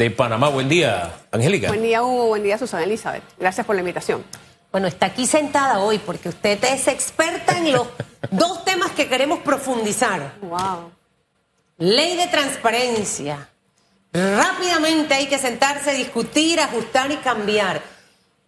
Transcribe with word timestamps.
de 0.00 0.10
Panamá. 0.10 0.48
Buen 0.48 0.66
día, 0.66 1.12
Angélica. 1.30 1.68
Buen 1.68 1.82
día, 1.82 2.02
Hugo. 2.02 2.28
Buen 2.28 2.42
día, 2.42 2.56
Susana 2.56 2.84
Elizabeth. 2.84 3.22
Gracias 3.38 3.66
por 3.66 3.76
la 3.76 3.82
invitación. 3.82 4.24
Bueno, 4.72 4.86
está 4.88 5.06
aquí 5.06 5.26
sentada 5.26 5.80
hoy 5.80 5.98
porque 5.98 6.30
usted 6.30 6.58
es 6.64 6.88
experta 6.88 7.58
en 7.58 7.72
los 7.72 7.86
dos 8.30 8.64
temas 8.64 8.92
que 8.92 9.08
queremos 9.08 9.40
profundizar. 9.40 10.36
Wow. 10.40 10.90
Ley 11.76 12.16
de 12.16 12.28
transparencia. 12.28 13.50
Rápidamente 14.12 15.12
hay 15.12 15.26
que 15.26 15.38
sentarse, 15.38 15.92
discutir, 15.92 16.60
ajustar 16.60 17.12
y 17.12 17.16
cambiar. 17.16 17.82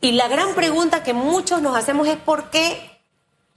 Y 0.00 0.12
la 0.12 0.28
gran 0.28 0.54
pregunta 0.54 1.02
que 1.02 1.12
muchos 1.12 1.60
nos 1.60 1.76
hacemos 1.76 2.08
es 2.08 2.16
por 2.16 2.48
qué 2.48 2.98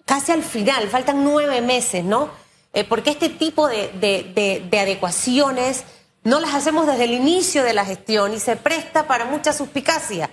casi 0.04 0.34
al 0.34 0.44
final, 0.44 0.90
faltan 0.90 1.24
nueve 1.24 1.62
meses, 1.62 2.04
¿no? 2.04 2.30
Eh, 2.74 2.84
¿Por 2.84 3.04
qué 3.04 3.12
este 3.12 3.30
tipo 3.30 3.70
de, 3.70 3.90
de, 3.94 4.68
de 4.70 4.80
adecuaciones 4.80 5.86
no 6.26 6.40
las 6.40 6.54
hacemos 6.54 6.88
desde 6.88 7.06
el 7.06 7.14
inicio 7.14 7.64
de 7.64 7.74
la 7.74 7.86
gestión 7.86 8.34
y 8.34 8.40
se 8.40 8.58
presta 8.58 9.08
para 9.08 9.26
mucha 9.26 9.54
suspicacia? 9.54 10.30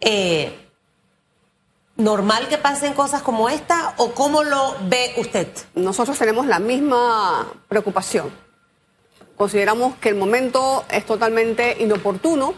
Eh, 0.00 0.60
¿Normal 1.96 2.48
que 2.48 2.56
pasen 2.56 2.94
cosas 2.94 3.22
como 3.22 3.48
esta 3.48 3.94
o 3.98 4.12
cómo 4.12 4.42
lo 4.42 4.76
ve 4.88 5.12
usted? 5.18 5.48
Nosotros 5.74 6.18
tenemos 6.18 6.46
la 6.46 6.58
misma 6.58 7.52
preocupación. 7.68 8.32
Consideramos 9.36 9.96
que 9.96 10.08
el 10.08 10.14
momento 10.14 10.84
es 10.88 11.04
totalmente 11.04 11.76
inoportuno, 11.80 12.54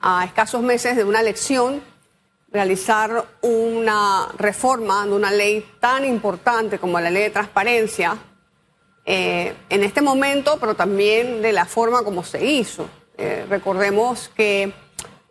a 0.00 0.24
escasos 0.24 0.62
meses 0.62 0.96
de 0.96 1.04
una 1.04 1.20
elección, 1.20 1.82
realizar 2.52 3.26
una 3.42 4.28
reforma 4.36 5.06
de 5.06 5.12
una 5.12 5.30
ley 5.30 5.64
tan 5.78 6.04
importante 6.04 6.78
como 6.78 7.00
la 7.00 7.10
ley 7.10 7.24
de 7.24 7.30
transparencia, 7.30 8.16
eh, 9.12 9.56
en 9.70 9.82
este 9.82 10.02
momento, 10.02 10.58
pero 10.60 10.76
también 10.76 11.42
de 11.42 11.50
la 11.50 11.64
forma 11.64 12.04
como 12.04 12.22
se 12.22 12.44
hizo. 12.44 12.88
Eh, 13.18 13.44
recordemos 13.48 14.30
que 14.36 14.72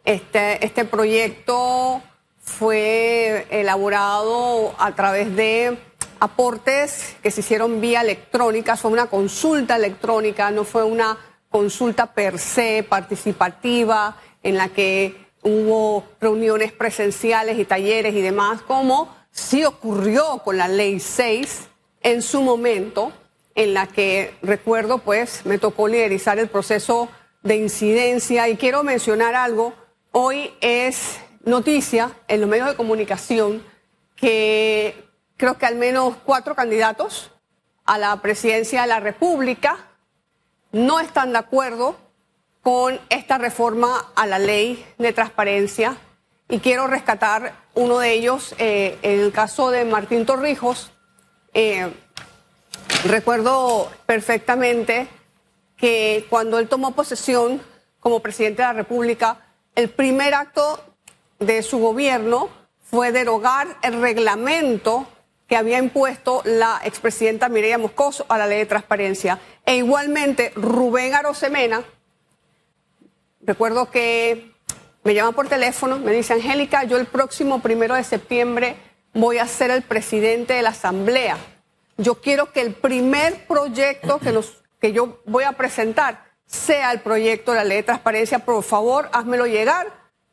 este, 0.04 0.66
este 0.66 0.84
proyecto 0.84 2.02
fue 2.42 3.48
elaborado 3.50 4.76
a 4.78 4.94
través 4.95 5.34
de 5.34 5.78
aportes 6.20 7.16
que 7.23 7.31
se 7.31 7.40
hicieron 7.40 7.80
vía 7.80 8.02
electrónica, 8.02 8.76
fue 8.76 8.92
una 8.92 9.06
consulta 9.06 9.78
electrónica, 9.78 10.52
no 10.52 10.66
fue 10.66 10.84
una 10.84 11.18
consulta 11.50 12.14
per 12.14 12.38
se 12.38 12.84
participativa 12.84 14.18
en 14.44 14.58
la 14.58 14.68
que 14.68 15.25
hubo 15.42 16.03
reuniones 16.20 16.73
presenciales 16.73 17.58
y 17.58 17.64
talleres 17.64 18.14
y 18.14 18.22
demás, 18.22 18.62
como 18.62 19.16
sí 19.31 19.64
ocurrió 19.64 20.42
con 20.44 20.58
la 20.58 20.68
ley 20.68 21.00
6 21.00 21.70
en 22.02 22.22
su 22.22 22.42
momento, 22.42 23.14
en 23.55 23.73
la 23.73 23.88
que 23.88 24.33
recuerdo 24.42 25.00
pues 25.00 25.45
me 25.45 25.58
tocó 25.58 25.88
liderizar 25.88 26.39
el 26.39 26.47
proceso 26.47 27.09
de 27.44 27.56
incidencia 27.56 28.50
y 28.50 28.58
quiero 28.58 28.83
mencionar 28.83 29.36
algo, 29.36 29.73
hoy 30.11 30.53
es 30.61 31.19
noticia 31.44 32.11
en 32.28 32.41
los 32.41 32.50
medios 32.50 32.67
de 32.67 32.75
comunicación 32.75 33.64
que 34.16 35.06
creo 35.38 35.58
que 35.58 35.66
al 35.66 35.75
menos 35.75 36.16
cuatro 36.25 36.56
candidatos 36.56 37.31
a 37.86 37.97
la 37.97 38.22
presidencia 38.22 38.81
de 38.81 38.88
la 38.88 39.00
República 39.00 39.78
no 40.72 41.00
están 41.00 41.31
de 41.31 41.39
acuerdo 41.39 41.97
con 42.61 43.00
esta 43.09 43.38
reforma 43.38 44.11
a 44.16 44.28
la 44.28 44.38
ley 44.38 44.86
de 44.97 45.13
transparencia 45.13 45.97
y 46.50 46.59
quiero 46.59 46.88
rescatar 46.88 47.53
uno 47.75 48.00
de 48.00 48.11
ellos, 48.11 48.56
eh, 48.58 48.97
en 49.02 49.19
el 49.22 49.31
caso 49.31 49.72
de 49.72 49.86
Martín 49.86 50.25
Torrijos. 50.25 50.91
Eh, 51.53 51.94
recuerdo 53.05 53.89
perfectamente 54.05 55.08
que 55.78 56.25
cuando 56.30 56.59
él 56.59 56.67
tomó 56.67 56.92
posesión 56.92 57.61
como 58.00 58.19
presidente 58.19 58.61
de 58.61 58.67
la 58.67 58.73
República, 58.73 59.38
el 59.75 59.89
primer 59.89 60.33
acto 60.33 60.83
de 61.39 61.64
su 61.64 61.80
gobierno 61.80 62.50
fue 62.83 63.11
derogar 63.11 63.67
el 63.81 64.02
reglamento 64.02 65.08
que 65.47 65.56
había 65.56 65.80
impuesto 65.80 66.41
la 66.46 66.79
expresidenta 66.84 67.50
Mireya 67.50 67.78
Moscoso 67.78 68.25
a 68.29 68.38
la 68.38 68.46
ley 68.46 68.59
de 68.59 68.66
transparencia. 68.66 69.40
E 69.66 69.78
igualmente 69.78 70.51
Rubén 70.56 71.16
Arosemena, 71.16 71.84
recuerdo 73.41 73.90
que 73.90 74.51
me 75.03 75.13
llaman 75.13 75.34
por 75.34 75.47
teléfono, 75.47 75.97
me 75.97 76.12
dice 76.12 76.34
Angélica, 76.34 76.84
yo 76.84 76.97
el 76.97 77.07
próximo 77.07 77.62
primero 77.62 77.95
de 77.95 78.03
septiembre 78.03 78.75
voy 79.13 79.38
a 79.38 79.47
ser 79.47 79.72
el 79.72 79.81
presidente 79.81 80.53
de 80.53 80.62
la 80.62 80.69
Asamblea. 80.69 81.38
Yo 82.00 82.16
quiero 82.16 82.54
que 82.54 82.62
el 82.62 82.74
primer 82.74 83.46
proyecto 83.46 84.20
que, 84.20 84.32
nos, 84.32 84.64
que 84.80 84.94
yo 84.94 85.22
voy 85.26 85.44
a 85.44 85.52
presentar 85.52 86.24
sea 86.46 86.94
el 86.94 87.02
proyecto 87.02 87.52
de 87.52 87.58
la 87.58 87.64
ley 87.66 87.78
de 87.78 87.84
transparencia. 87.84 88.40
Por 88.40 88.64
favor, 88.64 89.10
házmelo 89.12 89.46
llegar 89.48 89.88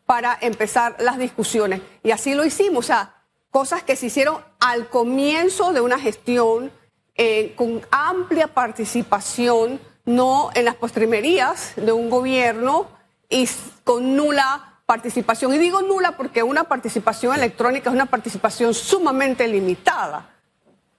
para 0.06 0.38
empezar 0.41 0.94
las 1.00 1.19
discusiones. 1.19 1.81
Y 2.04 2.12
así 2.12 2.34
lo 2.34 2.44
hicimos, 2.44 2.84
o 2.84 2.87
sea, 2.87 3.16
cosas 3.50 3.82
que 3.82 3.97
se 3.97 4.06
hicieron 4.06 4.38
al 4.60 4.88
comienzo 4.88 5.72
de 5.72 5.81
una 5.81 5.99
gestión 5.99 6.71
eh, 7.16 7.53
con 7.56 7.84
amplia 7.91 8.47
participación, 8.47 9.81
no 10.04 10.50
en 10.54 10.66
las 10.66 10.77
postrimerías 10.77 11.72
de 11.75 11.91
un 11.91 12.10
gobierno 12.10 12.87
y 13.28 13.48
con 13.83 14.15
nula 14.15 14.83
participación. 14.87 15.53
Y 15.53 15.59
digo 15.59 15.83
nula 15.83 16.16
porque 16.16 16.44
una 16.44 16.62
participación 16.62 17.34
electrónica 17.34 17.91
es 17.91 17.94
una 17.94 18.06
participación 18.06 18.72
sumamente 18.72 19.48
limitada. 19.48 20.35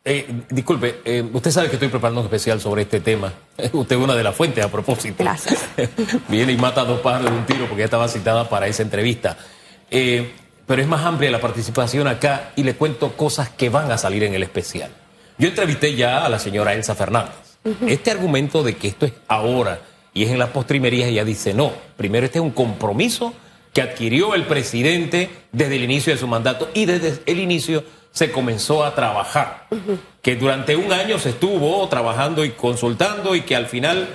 Eh, 0.09 0.25
disculpe, 0.49 1.01
eh, 1.03 1.21
usted 1.33 1.51
sabe 1.51 1.67
que 1.67 1.73
estoy 1.73 1.89
preparando 1.89 2.21
un 2.21 2.27
especial 2.27 2.61
sobre 2.61 2.83
este 2.83 3.01
tema. 3.01 3.33
usted 3.73 3.97
es 3.97 4.01
una 4.01 4.15
de 4.15 4.23
las 4.23 4.33
fuentes 4.33 4.63
a 4.63 4.71
propósito. 4.71 5.17
Gracias. 5.19 5.67
Viene 6.29 6.53
y 6.53 6.57
mata 6.57 6.85
dos 6.85 7.01
pájaros 7.01 7.29
de 7.29 7.37
un 7.37 7.45
tiro 7.45 7.65
porque 7.65 7.79
ya 7.79 7.85
estaba 7.85 8.07
citada 8.07 8.47
para 8.47 8.67
esa 8.67 8.83
entrevista. 8.83 9.37
Eh, 9.91 10.31
pero 10.65 10.81
es 10.81 10.87
más 10.87 11.05
amplia 11.05 11.29
la 11.29 11.41
participación 11.41 12.07
acá 12.07 12.53
y 12.55 12.63
le 12.63 12.75
cuento 12.75 13.17
cosas 13.17 13.49
que 13.49 13.67
van 13.67 13.91
a 13.91 13.97
salir 13.97 14.23
en 14.23 14.33
el 14.33 14.43
especial. 14.43 14.91
Yo 15.37 15.49
entrevisté 15.49 15.93
ya 15.93 16.25
a 16.25 16.29
la 16.29 16.39
señora 16.39 16.73
Elsa 16.73 16.95
Fernández. 16.95 17.35
Este 17.85 18.11
argumento 18.11 18.63
de 18.63 18.77
que 18.77 18.87
esto 18.87 19.05
es 19.05 19.13
ahora 19.27 19.81
y 20.13 20.23
es 20.23 20.31
en 20.31 20.39
las 20.39 20.49
postrimerías, 20.51 21.09
ella 21.09 21.25
dice 21.25 21.53
no. 21.53 21.73
Primero, 21.97 22.25
este 22.25 22.39
es 22.39 22.43
un 22.43 22.51
compromiso 22.51 23.33
que 23.73 23.81
adquirió 23.81 24.35
el 24.35 24.45
presidente 24.45 25.29
desde 25.51 25.75
el 25.75 25.83
inicio 25.83 26.13
de 26.13 26.19
su 26.19 26.27
mandato 26.27 26.69
y 26.73 26.85
desde 26.85 27.21
el 27.25 27.39
inicio 27.39 27.83
se 28.11 28.31
comenzó 28.31 28.83
a 28.83 28.95
trabajar. 28.95 29.67
Que 30.21 30.35
durante 30.35 30.75
un 30.75 30.91
año 30.91 31.19
se 31.19 31.29
estuvo 31.29 31.87
trabajando 31.87 32.43
y 32.43 32.51
consultando 32.51 33.35
y 33.35 33.41
que 33.41 33.55
al 33.55 33.67
final, 33.67 34.07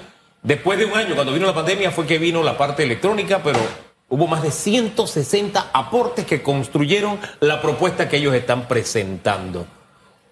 después 0.42 0.78
de 0.78 0.86
un 0.86 0.94
año, 0.94 1.14
cuando 1.14 1.32
vino 1.32 1.46
la 1.46 1.54
pandemia, 1.54 1.90
fue 1.90 2.06
que 2.06 2.18
vino 2.18 2.42
la 2.42 2.58
parte 2.58 2.82
electrónica, 2.82 3.42
pero 3.42 3.60
hubo 4.08 4.26
más 4.26 4.42
de 4.42 4.50
160 4.50 5.70
aportes 5.72 6.26
que 6.26 6.42
construyeron 6.42 7.18
la 7.40 7.62
propuesta 7.62 8.08
que 8.08 8.18
ellos 8.18 8.34
están 8.34 8.68
presentando. 8.68 9.66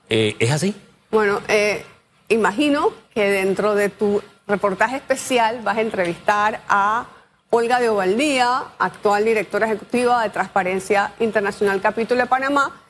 Eh, 0.08 0.36
¿Es 0.38 0.50
así? 0.50 0.74
Bueno, 1.10 1.40
eh, 1.48 1.84
imagino 2.28 2.92
que 3.14 3.30
dentro 3.30 3.74
de 3.74 3.88
tu 3.88 4.22
reportaje 4.46 4.96
especial 4.96 5.60
vas 5.62 5.78
a 5.78 5.80
entrevistar 5.80 6.60
a 6.68 7.06
Olga 7.50 7.80
de 7.80 7.88
Ovaldía, 7.88 8.64
actual 8.78 9.24
directora 9.24 9.66
ejecutiva 9.66 10.22
de 10.22 10.30
Transparencia 10.30 11.12
Internacional 11.18 11.80
Capítulo 11.80 12.20
de 12.20 12.26
Panamá, 12.26 12.80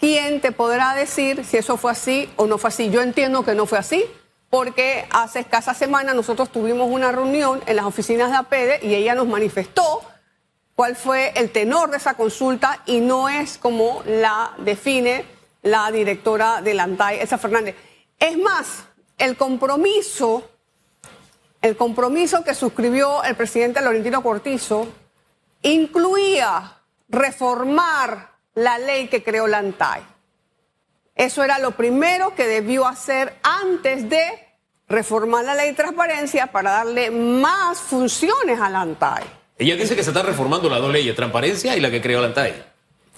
¿Quién 0.00 0.40
te 0.40 0.50
podrá 0.50 0.94
decir 0.94 1.44
si 1.44 1.58
eso 1.58 1.76
fue 1.76 1.92
así 1.92 2.30
o 2.36 2.46
no 2.46 2.56
fue 2.56 2.68
así? 2.68 2.88
Yo 2.88 3.02
entiendo 3.02 3.44
que 3.44 3.54
no 3.54 3.66
fue 3.66 3.76
así, 3.76 4.02
porque 4.48 5.06
hace 5.10 5.40
escasa 5.40 5.74
semana 5.74 6.14
nosotros 6.14 6.50
tuvimos 6.50 6.90
una 6.90 7.12
reunión 7.12 7.60
en 7.66 7.76
las 7.76 7.84
oficinas 7.84 8.30
de 8.30 8.38
APEDE 8.38 8.80
y 8.82 8.94
ella 8.94 9.14
nos 9.14 9.28
manifestó 9.28 10.00
cuál 10.74 10.96
fue 10.96 11.32
el 11.36 11.50
tenor 11.50 11.90
de 11.90 11.98
esa 11.98 12.14
consulta 12.14 12.82
y 12.86 13.00
no 13.00 13.28
es 13.28 13.58
como 13.58 14.02
la 14.06 14.54
define 14.58 15.26
la 15.60 15.90
directora 15.90 16.62
del 16.62 16.80
ANTAI, 16.80 17.20
esa 17.20 17.36
Fernández. 17.36 17.76
Es 18.18 18.38
más, 18.38 18.84
el 19.18 19.36
compromiso, 19.36 20.48
el 21.60 21.76
compromiso 21.76 22.42
que 22.42 22.54
suscribió 22.54 23.22
el 23.22 23.36
presidente 23.36 23.82
Laurentino 23.82 24.22
Cortizo 24.22 24.88
incluía 25.60 26.78
reformar 27.10 28.30
la 28.60 28.78
ley 28.78 29.08
que 29.08 29.22
creó 29.22 29.46
la 29.46 29.58
ANTAI. 29.58 30.02
Eso 31.16 31.42
era 31.42 31.58
lo 31.58 31.72
primero 31.72 32.34
que 32.34 32.46
debió 32.46 32.86
hacer 32.86 33.34
antes 33.42 34.08
de 34.08 34.22
reformar 34.88 35.44
la 35.44 35.54
ley 35.54 35.68
de 35.68 35.74
transparencia 35.74 36.48
para 36.48 36.70
darle 36.72 37.10
más 37.10 37.78
funciones 37.78 38.60
a 38.60 38.68
la 38.68 38.82
ANTAI. 38.82 39.24
Ella 39.58 39.76
dice 39.76 39.96
que 39.96 40.02
se 40.02 40.10
está 40.10 40.22
reformando 40.22 40.68
las 40.68 40.80
dos 40.80 40.92
leyes, 40.92 41.16
transparencia 41.16 41.76
y 41.76 41.80
la 41.80 41.90
que 41.90 42.02
creó 42.02 42.20
la 42.20 42.28
ANTAI. 42.28 42.64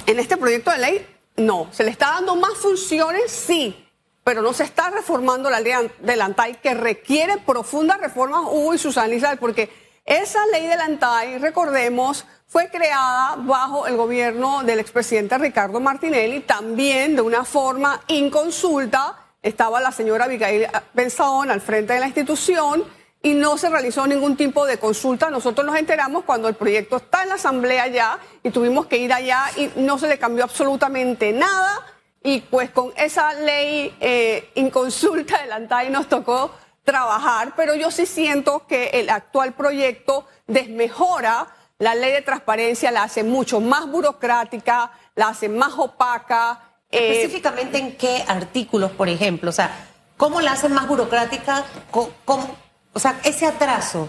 En 0.06 0.18
este 0.18 0.36
proyecto 0.36 0.70
de 0.70 0.78
ley, 0.78 1.06
no. 1.36 1.68
Se 1.72 1.84
le 1.84 1.90
está 1.90 2.10
dando 2.12 2.36
más 2.36 2.54
funciones, 2.54 3.30
sí, 3.30 3.86
pero 4.24 4.42
no 4.42 4.52
se 4.52 4.64
está 4.64 4.90
reformando 4.90 5.50
la 5.50 5.60
ley 5.60 5.72
de 6.00 6.16
la 6.16 6.26
ANTAI 6.26 6.60
que 6.60 6.74
requiere 6.74 7.38
profundas 7.38 8.00
reformas, 8.00 8.42
Hugo 8.42 8.74
y 8.74 8.78
Susana 8.78 9.36
porque 9.40 9.70
esa 10.04 10.44
ley 10.46 10.66
de 10.66 10.76
la 10.76 10.84
ANTAI, 10.84 11.38
recordemos, 11.38 12.24
fue 12.46 12.68
creada 12.68 13.36
bajo 13.38 13.86
el 13.86 13.96
gobierno 13.96 14.62
del 14.64 14.80
expresidente 14.80 15.38
Ricardo 15.38 15.78
Martinelli, 15.78 16.40
también 16.40 17.14
de 17.14 17.22
una 17.22 17.44
forma 17.44 18.00
inconsulta. 18.08 19.16
Estaba 19.42 19.80
la 19.80 19.92
señora 19.92 20.24
Abigail 20.24 20.68
Benzaón 20.92 21.50
al 21.50 21.60
frente 21.60 21.94
de 21.94 22.00
la 22.00 22.06
institución 22.06 22.84
y 23.22 23.34
no 23.34 23.56
se 23.56 23.70
realizó 23.70 24.06
ningún 24.06 24.36
tipo 24.36 24.66
de 24.66 24.78
consulta. 24.78 25.30
Nosotros 25.30 25.64
nos 25.64 25.76
enteramos 25.76 26.24
cuando 26.24 26.48
el 26.48 26.54
proyecto 26.54 26.96
está 26.96 27.22
en 27.22 27.28
la 27.28 27.36
asamblea 27.36 27.86
ya 27.86 28.18
y 28.42 28.50
tuvimos 28.50 28.86
que 28.86 28.96
ir 28.96 29.12
allá 29.12 29.44
y 29.56 29.70
no 29.76 29.98
se 29.98 30.08
le 30.08 30.18
cambió 30.18 30.44
absolutamente 30.44 31.32
nada. 31.32 31.86
Y 32.24 32.40
pues 32.40 32.70
con 32.70 32.92
esa 32.96 33.32
ley 33.34 33.96
eh, 34.00 34.50
inconsulta 34.56 35.40
del 35.40 35.52
ANTAI 35.52 35.90
nos 35.90 36.08
tocó 36.08 36.52
trabajar, 36.84 37.54
pero 37.56 37.74
yo 37.74 37.90
sí 37.90 38.06
siento 38.06 38.66
que 38.66 38.90
el 38.94 39.10
actual 39.10 39.52
proyecto 39.52 40.26
desmejora 40.46 41.48
la 41.82 41.96
ley 41.96 42.12
de 42.12 42.22
transparencia, 42.22 42.92
la 42.92 43.02
hace 43.02 43.24
mucho 43.24 43.60
más 43.60 43.90
burocrática, 43.90 44.92
la 45.16 45.28
hace 45.28 45.48
más 45.48 45.72
opaca. 45.76 46.60
Eh, 46.90 47.10
Específicamente 47.10 47.78
en 47.78 47.96
qué 47.96 48.24
artículos, 48.28 48.92
por 48.92 49.08
ejemplo, 49.08 49.50
o 49.50 49.52
sea, 49.52 49.88
¿cómo 50.16 50.40
la 50.40 50.52
hacen 50.52 50.72
más 50.72 50.86
burocrática? 50.86 51.64
¿Cómo, 51.90 52.56
o 52.92 53.00
sea, 53.00 53.18
ese 53.24 53.46
atraso, 53.46 54.08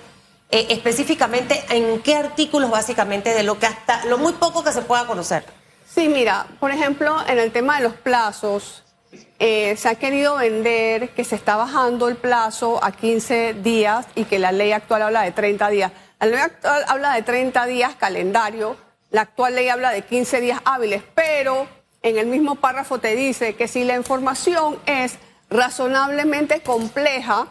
eh, 0.52 0.68
específicamente, 0.70 1.66
¿en 1.70 2.00
qué 2.04 2.16
artículos 2.16 2.70
básicamente 2.70 3.34
de 3.34 3.42
lo 3.42 3.58
que 3.58 3.66
hasta, 3.66 4.06
lo 4.06 4.20
muy 4.20 4.34
poco 4.34 4.64
que 4.64 4.72
se 4.72 4.84
pueda 4.84 5.08
conocer? 5.08 5.44
Sí, 5.88 6.10
mira, 6.10 6.46
por 6.60 6.70
ejemplo, 6.70 7.18
en 7.28 7.40
el 7.40 7.52
tema 7.52 7.78
de 7.78 7.86
los 7.86 7.94
plazos, 7.94 8.84
eh, 9.40 9.76
se 9.78 9.90
ha 9.90 9.96
querido 9.96 10.36
vender 10.36 11.10
que 11.10 11.24
se 11.24 11.36
está 11.36 11.56
bajando 11.56 12.08
el 12.08 12.16
plazo 12.16 12.84
a 12.84 12.92
15 12.92 13.56
días 13.56 14.06
y 14.16 14.26
que 14.26 14.40
la 14.40 14.52
ley 14.52 14.72
actual 14.72 15.02
habla 15.02 15.24
de 15.24 15.32
30 15.32 15.70
días. 15.70 15.92
La 16.20 16.28
ley 16.28 16.40
actual 16.40 16.86
habla 16.88 17.14
de 17.16 17.22
30 17.24 17.66
días 17.66 17.96
calendario, 17.96 18.78
la 19.12 19.22
actual 19.22 19.56
ley 19.56 19.70
habla 19.70 19.92
de 19.92 20.04
15 20.04 20.42
días 20.42 20.60
hábiles, 20.66 21.04
pero 21.14 21.68
en 22.02 22.18
el 22.18 22.28
mismo 22.28 22.56
párrafo 22.56 23.00
te 23.00 23.16
dice 23.16 23.56
que 23.56 23.68
si 23.68 23.84
la 23.84 23.96
información 23.96 24.78
es 24.86 25.18
razonablemente 25.50 26.62
compleja, 26.62 27.48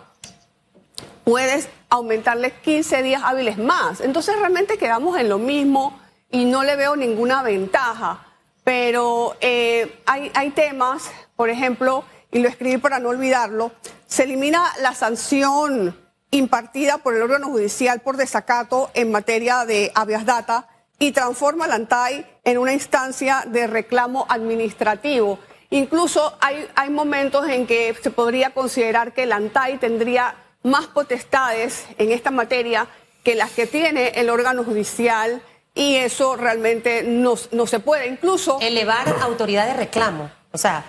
puedes 1.25 1.69
aumentarle 1.89 2.53
15 2.53 3.03
días 3.03 3.23
hábiles 3.25 3.59
más. 3.59 4.01
Entonces 4.01 4.39
realmente 4.39 4.79
quedamos 4.79 5.19
en 5.19 5.29
lo 5.29 5.39
mismo 5.39 5.99
y 6.31 6.45
no 6.45 6.65
le 6.65 6.77
veo 6.77 6.97
ninguna 6.97 7.43
ventaja. 7.43 8.27
Pero 8.65 9.37
eh, 9.41 10.01
hay, 10.07 10.31
hay 10.35 10.51
temas, 10.51 11.11
por 11.37 11.51
ejemplo, 11.51 12.05
y 12.31 12.39
lo 12.39 12.49
escribí 12.49 12.79
para 12.79 12.99
no 12.99 13.11
olvidarlo, 13.11 13.73
se 14.07 14.25
elimina 14.25 14.63
la 14.81 14.95
sanción 14.95 15.97
impartida 16.31 16.99
por 16.99 17.15
el 17.15 17.23
órgano 17.23 17.49
judicial 17.49 18.01
por 18.01 18.17
desacato 18.17 18.91
en 18.95 19.11
materia 19.11 19.65
de 19.67 19.93
habeas 19.95 20.25
data 20.25 20.67
y 20.99 21.13
transforma 21.13 21.67
la 21.67 21.75
ANTAI 21.75 22.27
en 22.45 22.59
una 22.59 22.73
instancia 22.73 23.45
de 23.47 23.67
reclamo 23.67 24.27
administrativo. 24.29 25.39
Incluso 25.71 26.37
hay, 26.41 26.69
hay 26.75 26.91
momentos 26.91 27.49
en 27.49 27.67
que 27.67 27.95
se 28.03 28.11
podría 28.11 28.51
considerar 28.51 29.13
que 29.13 29.27
la 29.27 29.37
ANTAI 29.37 29.79
tendría 29.79 30.35
más 30.63 30.87
potestades 30.87 31.85
en 31.99 32.13
esta 32.13 32.31
materia 32.31 32.87
que 33.25 33.35
las 33.35 33.51
que 33.51 33.67
tiene 33.67 34.09
el 34.17 34.31
órgano 34.31 34.65
judicial 34.65 35.43
y 35.75 35.97
eso 35.97 36.37
realmente 36.37 37.03
no, 37.03 37.35
no 37.51 37.67
se 37.67 37.81
puede. 37.81 38.07
Incluso... 38.07 38.59
Elevar 38.61 39.17
autoridad 39.23 39.67
de 39.67 39.75
reclamo. 39.75 40.31
O 40.53 40.59
sea, 40.59 40.85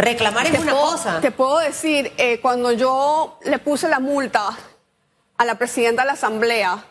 reclamar 0.00 0.46
es 0.46 0.58
una 0.58 0.72
cosa. 0.72 1.20
Te 1.20 1.30
puedo 1.30 1.58
decir, 1.58 2.12
eh, 2.16 2.40
cuando 2.40 2.72
yo 2.72 3.38
le 3.44 3.58
puse 3.58 3.88
la 3.88 4.00
multa 4.00 4.50
a 5.36 5.44
la 5.44 5.56
presidenta 5.56 6.02
de 6.02 6.06
la 6.06 6.12
Asamblea, 6.14 6.84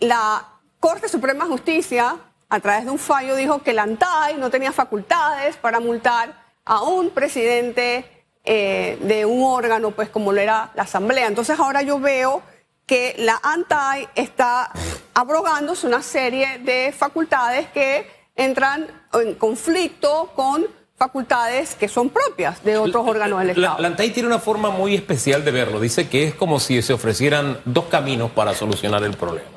la 0.00 0.48
Corte 0.80 1.08
Suprema 1.08 1.44
de 1.44 1.50
Justicia, 1.50 2.16
a 2.48 2.60
través 2.60 2.84
de 2.84 2.90
un 2.90 2.98
fallo, 2.98 3.34
dijo 3.34 3.62
que 3.62 3.72
la 3.72 3.82
ANTAI 3.82 4.36
no 4.36 4.50
tenía 4.50 4.72
facultades 4.72 5.56
para 5.56 5.80
multar 5.80 6.44
a 6.64 6.82
un 6.82 7.10
presidente 7.10 8.24
eh, 8.44 8.98
de 9.02 9.24
un 9.24 9.42
órgano, 9.42 9.90
pues 9.90 10.08
como 10.08 10.32
lo 10.32 10.40
era 10.40 10.70
la 10.74 10.84
Asamblea. 10.84 11.26
Entonces 11.26 11.58
ahora 11.58 11.82
yo 11.82 11.98
veo 11.98 12.42
que 12.86 13.16
la 13.18 13.40
ANTAI 13.42 14.08
está 14.14 14.70
abrogándose 15.14 15.86
una 15.86 16.02
serie 16.02 16.58
de 16.58 16.94
facultades 16.96 17.68
que 17.70 18.08
entran 18.36 18.86
en 19.12 19.34
conflicto 19.34 20.32
con 20.36 20.66
facultades 20.96 21.74
que 21.74 21.88
son 21.88 22.10
propias 22.10 22.64
de 22.64 22.78
otros 22.78 23.06
órganos 23.06 23.40
del 23.40 23.50
Estado. 23.50 23.78
La, 23.80 23.88
ANTAI 23.88 24.10
tiene 24.10 24.28
una 24.28 24.38
forma 24.38 24.70
muy 24.70 24.94
especial 24.94 25.44
de 25.44 25.50
verlo. 25.50 25.80
Dice 25.80 26.08
que 26.08 26.24
es 26.24 26.34
como 26.34 26.58
si 26.58 26.80
se 26.82 26.92
ofrecieran 26.92 27.58
dos 27.64 27.86
caminos 27.86 28.30
para 28.30 28.54
solucionar 28.54 29.02
el 29.04 29.14
problema. 29.14 29.48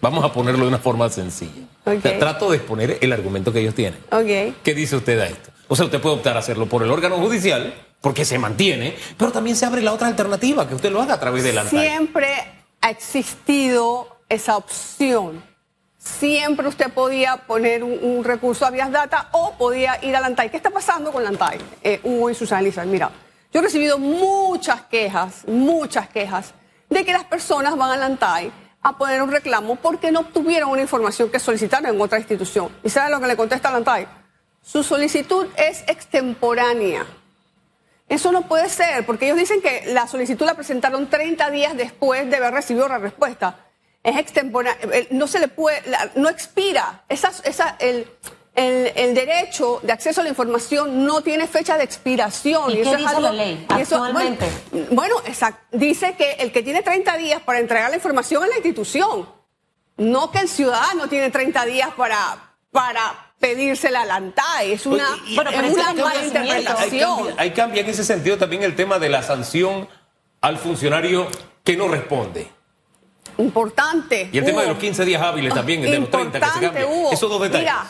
Vamos 0.00 0.24
a 0.24 0.32
ponerlo 0.32 0.62
de 0.62 0.68
una 0.68 0.78
forma 0.78 1.08
sencilla. 1.08 1.62
trato 2.18 2.50
de 2.50 2.58
exponer 2.58 2.98
el 3.00 3.12
argumento 3.12 3.52
que 3.52 3.60
ellos 3.60 3.74
tienen. 3.74 3.98
¿Qué 4.62 4.74
dice 4.74 4.96
usted 4.96 5.18
a 5.18 5.26
esto? 5.26 5.50
O 5.66 5.76
sea, 5.76 5.86
usted 5.86 6.00
puede 6.00 6.16
optar 6.16 6.36
a 6.36 6.40
hacerlo 6.40 6.66
por 6.66 6.82
el 6.82 6.90
órgano 6.90 7.16
judicial 7.16 7.74
porque 8.00 8.26
se 8.26 8.38
mantiene, 8.38 8.94
pero 9.16 9.32
también 9.32 9.56
se 9.56 9.64
abre 9.64 9.80
la 9.80 9.94
otra 9.94 10.08
alternativa, 10.08 10.68
que 10.68 10.74
usted 10.74 10.92
lo 10.92 11.00
haga 11.00 11.14
a 11.14 11.20
través 11.20 11.42
de 11.42 11.54
la 11.54 11.64
Siempre 11.64 12.34
ha 12.82 12.90
existido 12.90 14.18
esa 14.28 14.58
opción. 14.58 15.42
Siempre 16.04 16.68
usted 16.68 16.92
podía 16.92 17.38
poner 17.38 17.82
un, 17.82 18.22
recurso 18.24 18.66
a 18.66 18.70
vías 18.70 18.92
data 18.92 19.28
o 19.32 19.54
podía 19.56 19.98
ir 20.04 20.14
a 20.14 20.20
la 20.20 20.26
ANTAI. 20.26 20.50
¿Qué 20.50 20.58
está 20.58 20.68
pasando 20.68 21.10
con 21.10 21.22
la 21.22 21.30
ANTAI? 21.30 21.58
Eh, 21.82 22.00
Hugo 22.04 22.28
y 22.28 22.34
Susana 22.34 22.60
Lisa, 22.60 22.84
mira, 22.84 23.10
yo 23.50 23.60
he 23.60 23.62
recibido 23.62 23.98
muchas 23.98 24.82
quejas, 24.82 25.44
muchas 25.46 26.08
quejas 26.10 26.52
de 26.90 27.06
que 27.06 27.12
las 27.12 27.24
personas 27.24 27.74
van 27.76 27.90
a 27.90 27.96
la 27.96 28.04
ANTAI 28.04 28.52
a 28.82 28.98
poner 28.98 29.22
un 29.22 29.32
reclamo 29.32 29.76
porque 29.76 30.12
no 30.12 30.20
obtuvieron 30.20 30.68
una 30.68 30.82
información 30.82 31.30
que 31.30 31.38
solicitaron 31.38 31.94
en 31.94 31.98
otra 31.98 32.18
institución. 32.18 32.68
¿Y 32.82 32.90
sabe 32.90 33.10
lo 33.10 33.18
que 33.18 33.26
le 33.26 33.36
contesta 33.36 33.70
la 33.70 33.78
ANTAI? 33.78 34.06
Su 34.60 34.82
solicitud 34.82 35.46
es 35.56 35.84
extemporánea. 35.86 37.06
Eso 38.10 38.30
no 38.30 38.42
puede 38.42 38.68
ser, 38.68 39.06
porque 39.06 39.24
ellos 39.24 39.38
dicen 39.38 39.62
que 39.62 39.84
la 39.86 40.06
solicitud 40.06 40.44
la 40.44 40.54
presentaron 40.54 41.08
30 41.08 41.50
días 41.50 41.74
después 41.74 42.28
de 42.28 42.36
haber 42.36 42.52
recibido 42.52 42.86
la 42.88 42.98
respuesta. 42.98 43.64
Es 44.04 44.16
extemporánea, 44.16 44.78
no 45.10 45.26
se 45.26 45.40
le 45.40 45.48
puede, 45.48 45.82
no 46.14 46.28
expira. 46.28 47.02
Esa, 47.08 47.32
esa, 47.44 47.76
el, 47.80 48.06
el, 48.54 49.14
derecho 49.14 49.80
de 49.82 49.92
acceso 49.92 50.20
a 50.20 50.24
la 50.24 50.30
información 50.30 51.04
no 51.04 51.22
tiene 51.22 51.46
fecha 51.46 51.76
de 51.76 51.84
expiración. 51.84 52.70
¿Y, 52.70 52.82
qué 52.82 52.96
dice 52.96 53.20
la 53.20 53.32
ley 53.32 53.66
actualmente? 53.68 54.46
bueno, 54.90 55.16
dice 55.72 56.14
que 56.16 56.32
el 56.32 56.52
que 56.52 56.62
tiene 56.62 56.82
30 56.82 57.16
días 57.16 57.42
para 57.42 57.58
entregar 57.58 57.90
la 57.90 57.96
información 57.96 58.44
es 58.44 58.50
la 58.50 58.56
institución, 58.56 59.28
no 59.96 60.30
que 60.30 60.38
el 60.38 60.48
ciudadano 60.48 61.08
tiene 61.08 61.30
30 61.30 61.64
días 61.64 61.88
para, 61.96 62.54
para 62.70 63.32
pedírsela 63.40 64.02
al 64.02 64.10
ANTAI. 64.10 64.72
Es 64.72 64.86
una, 64.86 65.06
bueno, 65.34 65.50
una 65.50 65.92
mala 65.94 66.24
interpretación. 66.24 67.34
Hay, 67.36 67.50
cambia, 67.50 67.82
en 67.82 67.88
ese 67.88 68.04
sentido 68.04 68.38
también 68.38 68.62
el 68.62 68.76
tema 68.76 68.98
de 68.98 69.08
la 69.08 69.22
sanción 69.22 69.88
al 70.40 70.58
funcionario 70.58 71.28
que 71.64 71.76
no 71.76 71.88
responde. 71.88 72.50
Importante. 73.38 74.28
Y 74.32 74.38
el 74.38 74.44
tema 74.44 74.62
de 74.62 74.68
los 74.68 74.78
15 74.78 75.04
días 75.04 75.22
hábiles 75.22 75.54
también, 75.54 75.82
de 75.82 75.98
los 75.98 76.10
30 76.10 76.40
que 76.40 76.46
se 76.46 76.60
cambia. 76.60 76.86
Esos 77.12 77.30
dos 77.30 77.40
detalles. 77.40 77.70
Mira, 77.70 77.86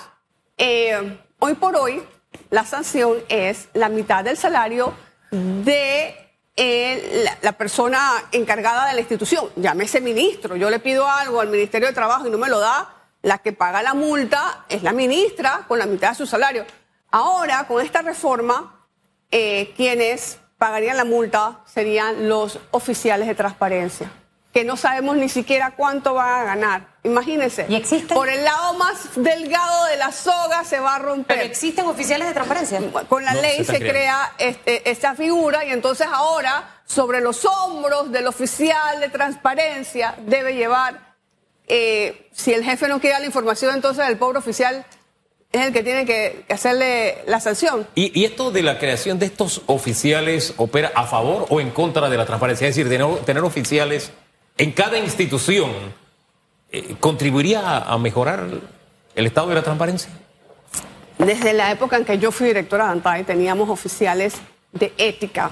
eh, 0.56 1.18
hoy 1.38 1.54
por 1.54 1.76
hoy 1.76 2.02
la 2.50 2.64
sanción 2.64 3.18
es 3.28 3.68
la 3.74 3.88
mitad 3.88 4.24
del 4.24 4.36
salario 4.36 4.92
de 5.30 6.14
eh, 6.56 7.22
la, 7.24 7.38
la, 7.42 7.52
persona 7.52 8.12
encargada 8.30 8.86
de 8.86 8.94
la 8.94 9.00
institución. 9.00 9.48
Llámese 9.56 10.00
ministro. 10.00 10.54
Yo 10.54 10.70
le 10.70 10.78
pido 10.78 11.08
algo 11.08 11.40
al 11.40 11.48
Ministerio 11.48 11.88
de 11.88 11.94
Trabajo 11.94 12.28
y 12.28 12.30
no 12.30 12.38
me 12.38 12.48
lo 12.48 12.60
da 12.60 12.94
la 13.24 13.38
que 13.38 13.52
paga 13.52 13.82
la 13.82 13.94
multa 13.94 14.64
es 14.68 14.82
la 14.82 14.92
ministra 14.92 15.64
con 15.66 15.78
la 15.78 15.86
mitad 15.86 16.10
de 16.10 16.14
su 16.14 16.26
salario. 16.26 16.64
Ahora, 17.10 17.66
con 17.66 17.84
esta 17.84 18.02
reforma, 18.02 18.86
eh, 19.30 19.72
quienes 19.76 20.38
pagarían 20.58 20.96
la 20.96 21.04
multa 21.04 21.60
serían 21.64 22.28
los 22.28 22.60
oficiales 22.70 23.26
de 23.26 23.34
transparencia, 23.34 24.12
que 24.54 24.64
no 24.64 24.76
sabemos 24.76 25.16
ni 25.16 25.28
siquiera 25.28 25.72
cuánto 25.72 26.14
van 26.14 26.40
a 26.40 26.44
ganar. 26.44 26.86
Imagínense. 27.02 27.66
¿Y 27.68 27.74
existen? 27.74 28.16
Por 28.16 28.28
el 28.28 28.44
lado 28.44 28.74
más 28.74 29.10
delgado 29.16 29.86
de 29.86 29.96
la 29.96 30.12
soga 30.12 30.62
se 30.64 30.78
va 30.78 30.94
a 30.94 30.98
romper. 31.00 31.36
¿Pero 31.36 31.50
existen 31.50 31.86
oficiales 31.86 32.28
de 32.28 32.34
transparencia? 32.34 32.80
Con 33.08 33.24
la 33.24 33.34
ley 33.34 33.64
se, 33.64 33.80
crea 33.80 34.32
este, 34.38 34.88
esta 34.88 35.16
figura 35.16 35.64
y 35.64 35.70
entonces 35.70 36.06
ahora 36.08 36.70
sobre 36.86 37.20
los 37.20 37.44
hombros 37.44 38.12
del 38.12 38.28
oficial 38.28 39.00
de 39.00 39.08
transparencia 39.08 40.14
debe 40.24 40.54
llevar 40.54 41.14
eh, 41.66 42.28
si 42.32 42.52
el 42.52 42.62
jefe 42.62 42.86
no 42.86 43.00
quiere 43.00 43.18
la 43.18 43.26
información, 43.26 43.74
entonces 43.74 44.06
el 44.06 44.18
pobre 44.18 44.38
oficial 44.38 44.86
es 45.50 45.66
el 45.66 45.72
que 45.72 45.82
tiene 45.82 46.04
que, 46.04 46.44
hacerle 46.48 47.18
la 47.26 47.40
sanción. 47.40 47.86
¿Y, 47.94 48.24
esto 48.24 48.50
de 48.50 48.62
la 48.62 48.78
creación 48.78 49.18
de 49.18 49.26
estos 49.26 49.62
oficiales 49.66 50.54
opera 50.56 50.92
a 50.94 51.06
favor 51.06 51.46
o 51.48 51.60
en 51.60 51.70
contra 51.70 52.10
de 52.10 52.16
la 52.16 52.26
transparencia? 52.26 52.68
Es 52.68 52.74
decir, 52.74 52.90
tener, 53.24 53.44
oficiales 53.44 54.10
en 54.56 54.72
cada 54.72 54.98
institución 54.98 55.70
eh, 56.70 56.96
contribuiría 57.00 57.78
a, 57.78 57.98
mejorar 57.98 58.46
el 59.14 59.26
estado 59.26 59.48
de 59.48 59.54
la 59.56 59.62
transparencia. 59.62 60.10
Desde 61.18 61.52
la 61.52 61.70
época 61.70 61.96
en 61.96 62.04
que 62.04 62.18
yo 62.18 62.32
fui 62.32 62.48
directora 62.48 62.86
de 62.86 62.92
ANTAI 62.92 63.24
teníamos 63.24 63.68
oficiales 63.68 64.34
de 64.72 64.92
ética, 64.98 65.50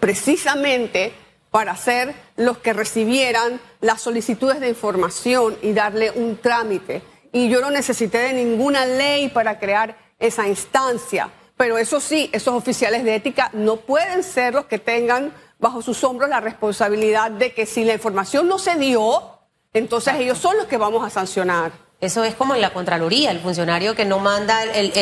precisamente 0.00 1.12
para 1.50 1.76
ser 1.76 2.14
los 2.36 2.58
que 2.58 2.72
recibieran 2.72 3.60
las 3.80 4.02
solicitudes 4.02 4.60
de 4.60 4.68
información 4.68 5.56
y 5.62 5.72
darle 5.72 6.10
un 6.10 6.36
trámite. 6.36 7.02
Y 7.32 7.48
yo 7.48 7.60
no 7.60 7.70
necesité 7.70 8.18
de 8.18 8.32
ninguna 8.32 8.84
ley 8.86 9.28
para 9.28 9.58
crear 9.58 9.96
esa 10.18 10.48
instancia. 10.48 11.30
Pero 11.56 11.78
eso 11.78 12.00
sí, 12.00 12.28
esos 12.32 12.54
oficiales 12.54 13.04
de 13.04 13.14
ética 13.14 13.50
no 13.52 13.76
pueden 13.76 14.22
ser 14.22 14.54
los 14.54 14.66
que 14.66 14.78
tengan 14.78 15.32
bajo 15.58 15.82
sus 15.82 16.02
hombros 16.04 16.28
la 16.28 16.40
responsabilidad 16.40 17.30
de 17.30 17.52
que 17.54 17.66
si 17.66 17.84
la 17.84 17.94
información 17.94 18.48
no 18.48 18.58
se 18.58 18.76
dio, 18.76 19.38
entonces 19.72 20.14
ellos 20.14 20.38
son 20.38 20.56
los 20.56 20.66
que 20.66 20.76
vamos 20.76 21.04
a 21.04 21.10
sancionar. 21.10 21.72
Eso 22.00 22.24
es 22.24 22.34
como 22.34 22.54
en 22.54 22.60
la 22.60 22.72
Contraloría, 22.72 23.30
el 23.30 23.40
funcionario 23.40 23.94
que 23.94 24.04
no 24.04 24.18
manda 24.18 24.62
el, 24.64 24.92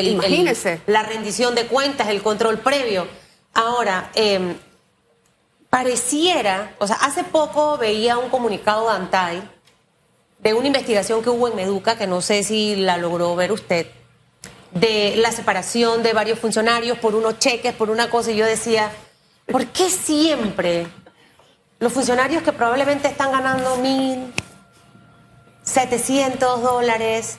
la 0.87 1.03
rendición 1.03 1.55
de 1.55 1.67
cuentas, 1.67 2.09
el 2.09 2.23
control 2.23 2.59
previo. 2.59 3.09
Ahora, 3.53 4.11
eh, 4.15 4.57
pareciera, 5.71 6.75
o 6.79 6.87
sea, 6.87 6.97
hace 6.97 7.25
poco 7.25 7.77
veía 7.79 8.17
un 8.17 8.29
comunicado 8.29 8.89
de 8.89 8.97
ANTAI 8.97 9.43
de 10.39 10.55
una 10.55 10.69
investigación 10.69 11.23
que 11.23 11.31
hubo 11.31 11.49
en 11.49 11.57
Meduca, 11.57 11.97
que 11.97 12.07
no 12.07 12.21
sé 12.21 12.45
si 12.45 12.77
la 12.77 12.97
logró 12.97 13.35
ver 13.35 13.51
usted, 13.51 13.89
de 14.71 15.15
la 15.17 15.33
separación 15.33 16.03
de 16.03 16.13
varios 16.13 16.39
funcionarios 16.39 16.99
por 16.99 17.15
unos 17.15 17.39
cheques, 17.39 17.73
por 17.73 17.91
una 17.91 18.11
cosa, 18.11 18.31
y 18.31 18.37
yo 18.37 18.47
decía, 18.47 18.93
¿por 19.47 19.67
qué 19.67 19.91
siempre 19.91 20.87
los 21.79 21.93
funcionarios 21.93 22.43
que 22.43 22.53
probablemente 22.53 23.09
están 23.09 23.33
ganando 23.33 23.77
mil, 23.77 24.33
700 25.63 26.63
dólares. 26.63 27.39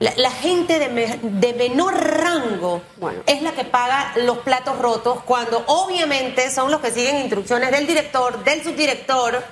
La, 0.00 0.12
la 0.16 0.30
gente 0.30 0.78
de, 0.78 0.88
me- 0.88 1.18
de 1.22 1.52
menor 1.54 1.94
rango 1.94 2.82
Bueno. 2.96 3.22
es 3.26 3.42
la 3.42 3.52
que 3.52 3.64
paga 3.64 4.12
los 4.16 4.38
platos 4.38 4.78
rotos 4.78 5.22
cuando 5.24 5.62
obviamente 5.68 6.50
son 6.50 6.70
los 6.70 6.80
que 6.80 6.90
siguen 6.90 7.16
instrucciones 7.18 7.70
del 7.70 7.86
director, 7.86 8.42
del 8.42 8.62
subdirector 8.62 9.42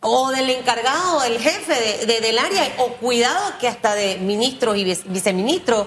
o 0.00 0.30
del 0.30 0.48
encargado, 0.50 1.20
del 1.20 1.38
jefe 1.38 1.74
de- 1.74 2.06
de- 2.06 2.20
del 2.20 2.38
área 2.38 2.62
o 2.78 2.88
cuidado 2.94 3.52
que 3.60 3.68
hasta 3.68 3.94
de 3.94 4.16
ministros 4.18 4.76
y 4.76 4.84
vice- 4.84 5.04
viceministros, 5.06 5.86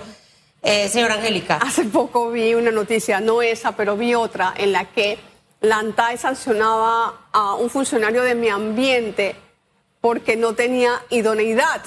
eh, 0.62 0.88
señora 0.90 1.16
Angélica. 1.16 1.58
Hace 1.58 1.86
poco 1.86 2.30
vi 2.30 2.54
una 2.54 2.72
noticia, 2.72 3.20
no 3.20 3.42
esa, 3.42 3.72
pero 3.76 3.98
vi 3.98 4.14
otra, 4.14 4.54
en 4.56 4.72
la 4.72 4.86
que 4.86 5.18
la 5.62 5.84
sancionaba 6.18 7.28
a 7.32 7.56
un 7.56 7.70
funcionario 7.70 8.24
de 8.24 8.36
mi 8.36 8.50
ambiente 8.50 9.36
porque 10.02 10.36
no 10.36 10.54
tenía 10.54 11.04
idoneidad. 11.10 11.82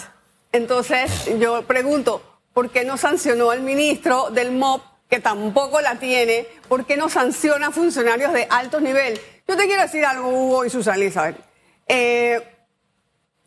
Entonces 0.53 1.31
yo 1.39 1.63
pregunto, 1.63 2.23
¿por 2.53 2.71
qué 2.71 2.85
no 2.85 2.97
sancionó 2.97 3.51
al 3.51 3.63
ministro 3.63 4.31
del 4.31 4.53
MOP, 4.53 4.83
que 5.09 5.21
tampoco 5.21 5.81
la 5.81 5.97
tiene? 5.97 6.47
¿Por 6.69 6.85
qué 6.85 6.97
no 6.97 7.09
sanciona 7.09 7.69
a 7.69 7.71
funcionarios 7.71 8.33
de 8.33 8.47
alto 8.51 8.81
nivel? 8.81 9.19
Yo 9.49 9.57
te 9.57 9.67
quiero 9.67 9.83
decir 9.83 10.05
algo, 10.05 10.29
Hugo 10.29 10.65
y 10.65 10.71
Susana 10.71 10.97
Elizabeth. 10.97 11.37
Eh, 11.89 12.47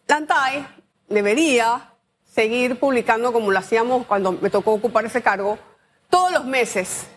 la 0.08 0.67
debería 1.08 1.91
seguir 2.24 2.79
publicando 2.79 3.32
como 3.32 3.51
lo 3.51 3.60
hacíamos 3.60 4.05
cuando 4.08 4.34
me 4.34 4.50
tocó 4.50 4.74
ocupar 4.74 5.05
ese 5.05 5.22
cargo, 5.22 5.58
todos 6.10 6.32
los 6.32 6.46
meses 6.46 7.08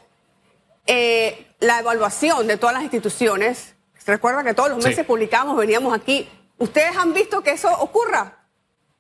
eh, 0.89 1.47
la 1.61 1.79
evaluación 1.79 2.47
de 2.49 2.57
todas 2.57 2.75
las 2.75 2.83
instituciones. 2.83 3.75
¿Se 3.97 4.11
recuerda 4.11 4.43
que 4.43 4.55
todos 4.55 4.71
los 4.71 4.83
Sí. 4.83 4.89
meses 4.89 5.07
publicamos, 5.07 5.57
veníamos 5.57 5.95
aquí? 5.95 6.29
¿Ustedes 6.59 6.97
han 6.97 7.13
visto 7.13 7.43
que 7.43 7.51
eso 7.53 7.71
ocurra? 7.79 8.47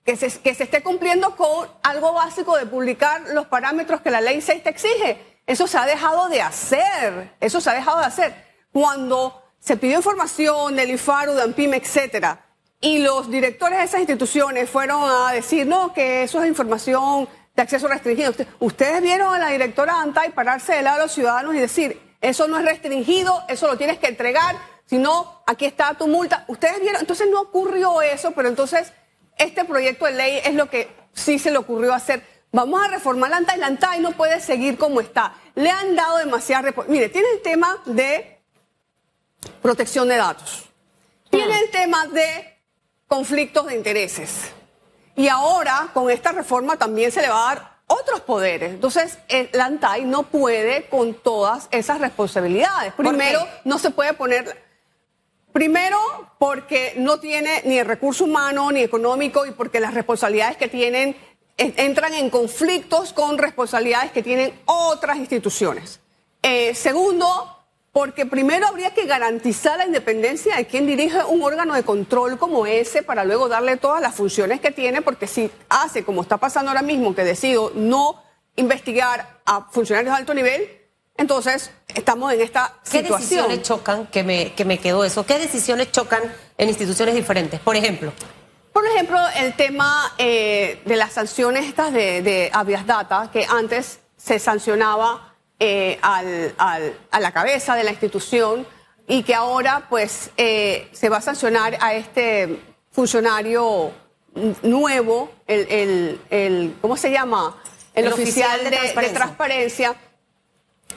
Que 0.04 0.16
se, 0.16 0.30
que 0.40 0.54
se 0.54 0.62
esté 0.64 0.82
cumpliendo 0.82 1.34
con 1.34 1.68
algo 1.82 2.12
básico 2.12 2.56
de 2.56 2.66
publicar 2.66 3.22
los 3.32 3.46
parámetros 3.46 4.00
que 4.00 4.10
la 4.10 4.20
ley 4.20 4.40
6 4.40 4.62
te 4.62 4.70
exige. 4.70 5.40
Eso 5.46 5.66
se 5.66 5.76
ha 5.78 5.86
dejado 5.86 6.28
de 6.28 6.40
hacer. 6.42 7.34
Eso 7.40 7.60
se 7.60 7.70
ha 7.70 7.74
dejado 7.74 7.98
de 8.00 8.04
hacer. 8.06 8.34
Cuando 8.72 9.42
se 9.58 9.76
pidió 9.76 9.96
información 9.96 10.76
del 10.76 10.90
IFARU, 10.90 11.32
de 11.34 11.42
AMPIM, 11.42 11.74
etcétera, 11.74 12.44
y 12.80 12.98
los 13.00 13.28
directores 13.30 13.78
de 13.78 13.84
esas 13.86 14.00
instituciones 14.00 14.70
fueron 14.70 15.02
a 15.02 15.32
decir, 15.32 15.66
no, 15.66 15.92
que 15.92 16.22
eso 16.22 16.40
es 16.42 16.48
información 16.48 17.28
de 17.58 17.62
acceso 17.62 17.88
restringido. 17.88 18.30
Usted- 18.30 18.46
Ustedes 18.60 19.02
vieron 19.02 19.34
a 19.34 19.38
la 19.40 19.48
directora 19.48 20.00
ANTAI 20.00 20.30
pararse 20.30 20.74
del 20.74 20.84
lado 20.84 20.98
de 20.98 21.02
los 21.06 21.12
ciudadanos 21.12 21.56
y 21.56 21.58
decir, 21.58 22.00
eso 22.20 22.46
no 22.46 22.56
es 22.56 22.64
restringido, 22.64 23.42
eso 23.48 23.66
lo 23.66 23.76
tienes 23.76 23.98
que 23.98 24.06
entregar, 24.06 24.54
si 24.86 24.96
no, 24.98 25.42
aquí 25.44 25.66
está 25.66 25.92
tu 25.94 26.06
multa. 26.06 26.44
Ustedes 26.46 26.80
vieron, 26.80 27.00
entonces 27.00 27.28
no 27.28 27.40
ocurrió 27.40 28.00
eso, 28.00 28.30
pero 28.30 28.48
entonces 28.48 28.92
este 29.36 29.64
proyecto 29.64 30.04
de 30.06 30.12
ley 30.12 30.40
es 30.44 30.54
lo 30.54 30.70
que 30.70 30.88
sí 31.12 31.40
se 31.40 31.50
le 31.50 31.58
ocurrió 31.58 31.92
hacer. 31.94 32.22
Vamos 32.52 32.80
a 32.82 32.88
reformar 32.88 33.30
la 33.30 33.38
ANTAI, 33.38 33.58
la 33.58 33.66
ANTAI 33.66 34.00
no 34.00 34.12
puede 34.12 34.40
seguir 34.40 34.78
como 34.78 35.00
está. 35.00 35.34
Le 35.56 35.68
han 35.68 35.96
dado 35.96 36.18
demasiada... 36.18 36.72
Mire, 36.86 37.08
tiene 37.08 37.26
el 37.34 37.42
tema 37.42 37.76
de 37.86 38.38
protección 39.60 40.08
de 40.08 40.16
datos. 40.16 40.64
Tiene 41.28 41.58
el 41.58 41.70
tema 41.70 42.06
de 42.06 42.56
conflictos 43.08 43.66
de 43.66 43.74
intereses. 43.74 44.52
Y 45.18 45.28
ahora, 45.28 45.88
con 45.92 46.10
esta 46.10 46.32
reforma, 46.32 46.78
también 46.78 47.12
se 47.12 47.20
le 47.20 47.28
va 47.28 47.50
a 47.50 47.54
dar 47.54 47.78
otros 47.88 48.20
poderes. 48.20 48.70
Entonces, 48.72 49.18
el- 49.28 49.50
la 49.52 49.66
ANTAI 49.66 50.04
no 50.04 50.22
puede 50.22 50.86
con 50.88 51.12
todas 51.14 51.68
esas 51.70 52.00
responsabilidades. 52.00 52.94
Primero, 52.94 53.46
no 53.64 53.78
se 53.78 53.90
puede 53.90 54.14
poner... 54.14 54.66
Primero, 55.52 55.98
porque 56.38 56.94
no 56.98 57.18
tiene 57.18 57.62
ni 57.64 57.78
el 57.78 57.86
recurso 57.86 58.24
humano 58.24 58.70
ni 58.70 58.80
económico 58.82 59.44
y 59.46 59.50
porque 59.50 59.80
las 59.80 59.92
responsabilidades 59.94 60.56
que 60.56 60.68
tienen 60.68 61.16
entran 61.56 62.14
en 62.14 62.30
conflictos 62.30 63.12
con 63.12 63.38
responsabilidades 63.38 64.12
que 64.12 64.22
tienen 64.22 64.52
otras 64.66 65.16
instituciones. 65.16 65.98
Eh, 66.42 66.74
segundo, 66.76 67.57
porque 67.98 68.26
primero 68.26 68.64
habría 68.68 68.94
que 68.94 69.06
garantizar 69.06 69.76
la 69.76 69.84
independencia 69.84 70.54
de 70.54 70.68
quien 70.68 70.86
dirige 70.86 71.18
un 71.24 71.42
órgano 71.42 71.74
de 71.74 71.82
control 71.82 72.38
como 72.38 72.64
ese 72.64 73.02
para 73.02 73.24
luego 73.24 73.48
darle 73.48 73.76
todas 73.76 74.00
las 74.00 74.14
funciones 74.14 74.60
que 74.60 74.70
tiene, 74.70 75.02
porque 75.02 75.26
si 75.26 75.50
hace 75.68 76.04
como 76.04 76.22
está 76.22 76.36
pasando 76.36 76.70
ahora 76.70 76.82
mismo, 76.82 77.12
que 77.12 77.24
decido 77.24 77.72
no 77.74 78.22
investigar 78.54 79.40
a 79.44 79.62
funcionarios 79.72 80.14
de 80.14 80.16
alto 80.16 80.32
nivel, 80.32 80.70
entonces 81.16 81.72
estamos 81.92 82.32
en 82.32 82.40
esta 82.40 82.72
¿Qué 82.84 83.02
situación. 83.02 83.18
decisiones 83.18 83.62
chocan, 83.62 84.06
que 84.06 84.22
me, 84.22 84.54
que 84.54 84.64
me 84.64 84.78
quedó 84.78 85.02
eso? 85.02 85.26
¿Qué 85.26 85.36
decisiones 85.40 85.90
chocan 85.90 86.22
en 86.56 86.68
instituciones 86.68 87.16
diferentes? 87.16 87.58
Por 87.58 87.74
ejemplo, 87.74 88.12
Por 88.72 88.86
ejemplo, 88.86 89.18
el 89.38 89.56
tema 89.56 90.14
eh, 90.18 90.80
de 90.84 90.94
las 90.94 91.14
sanciones 91.14 91.66
estas 91.66 91.92
de, 91.92 92.22
de 92.22 92.48
habeas 92.52 92.86
data, 92.86 93.28
que 93.32 93.44
antes 93.44 93.98
se 94.16 94.38
sancionaba 94.38 95.27
eh, 95.60 95.98
al- 96.02 96.54
al- 96.58 96.98
a 97.10 97.20
la 97.20 97.32
cabeza 97.32 97.74
de 97.74 97.84
la 97.84 97.90
institución 97.90 98.66
y 99.06 99.22
que 99.22 99.34
ahora 99.34 99.86
pues 99.88 100.30
eh, 100.36 100.88
se 100.92 101.08
va 101.08 101.16
a 101.18 101.22
sancionar 101.22 101.76
a 101.80 101.94
este 101.94 102.60
funcionario 102.92 103.92
nuevo, 104.62 105.30
el, 105.46 105.66
el- 105.70 106.20
el- 106.30 106.76
¿cómo 106.80 106.96
se 106.96 107.10
llama? 107.10 107.56
El, 107.94 108.06
El 108.06 108.12
oficial, 108.12 108.60
oficial 108.60 108.64
de 108.64 108.64
de, 108.64 108.70
de 108.70 108.92
transparencia. 108.92 109.14
transparencia. 109.18 109.94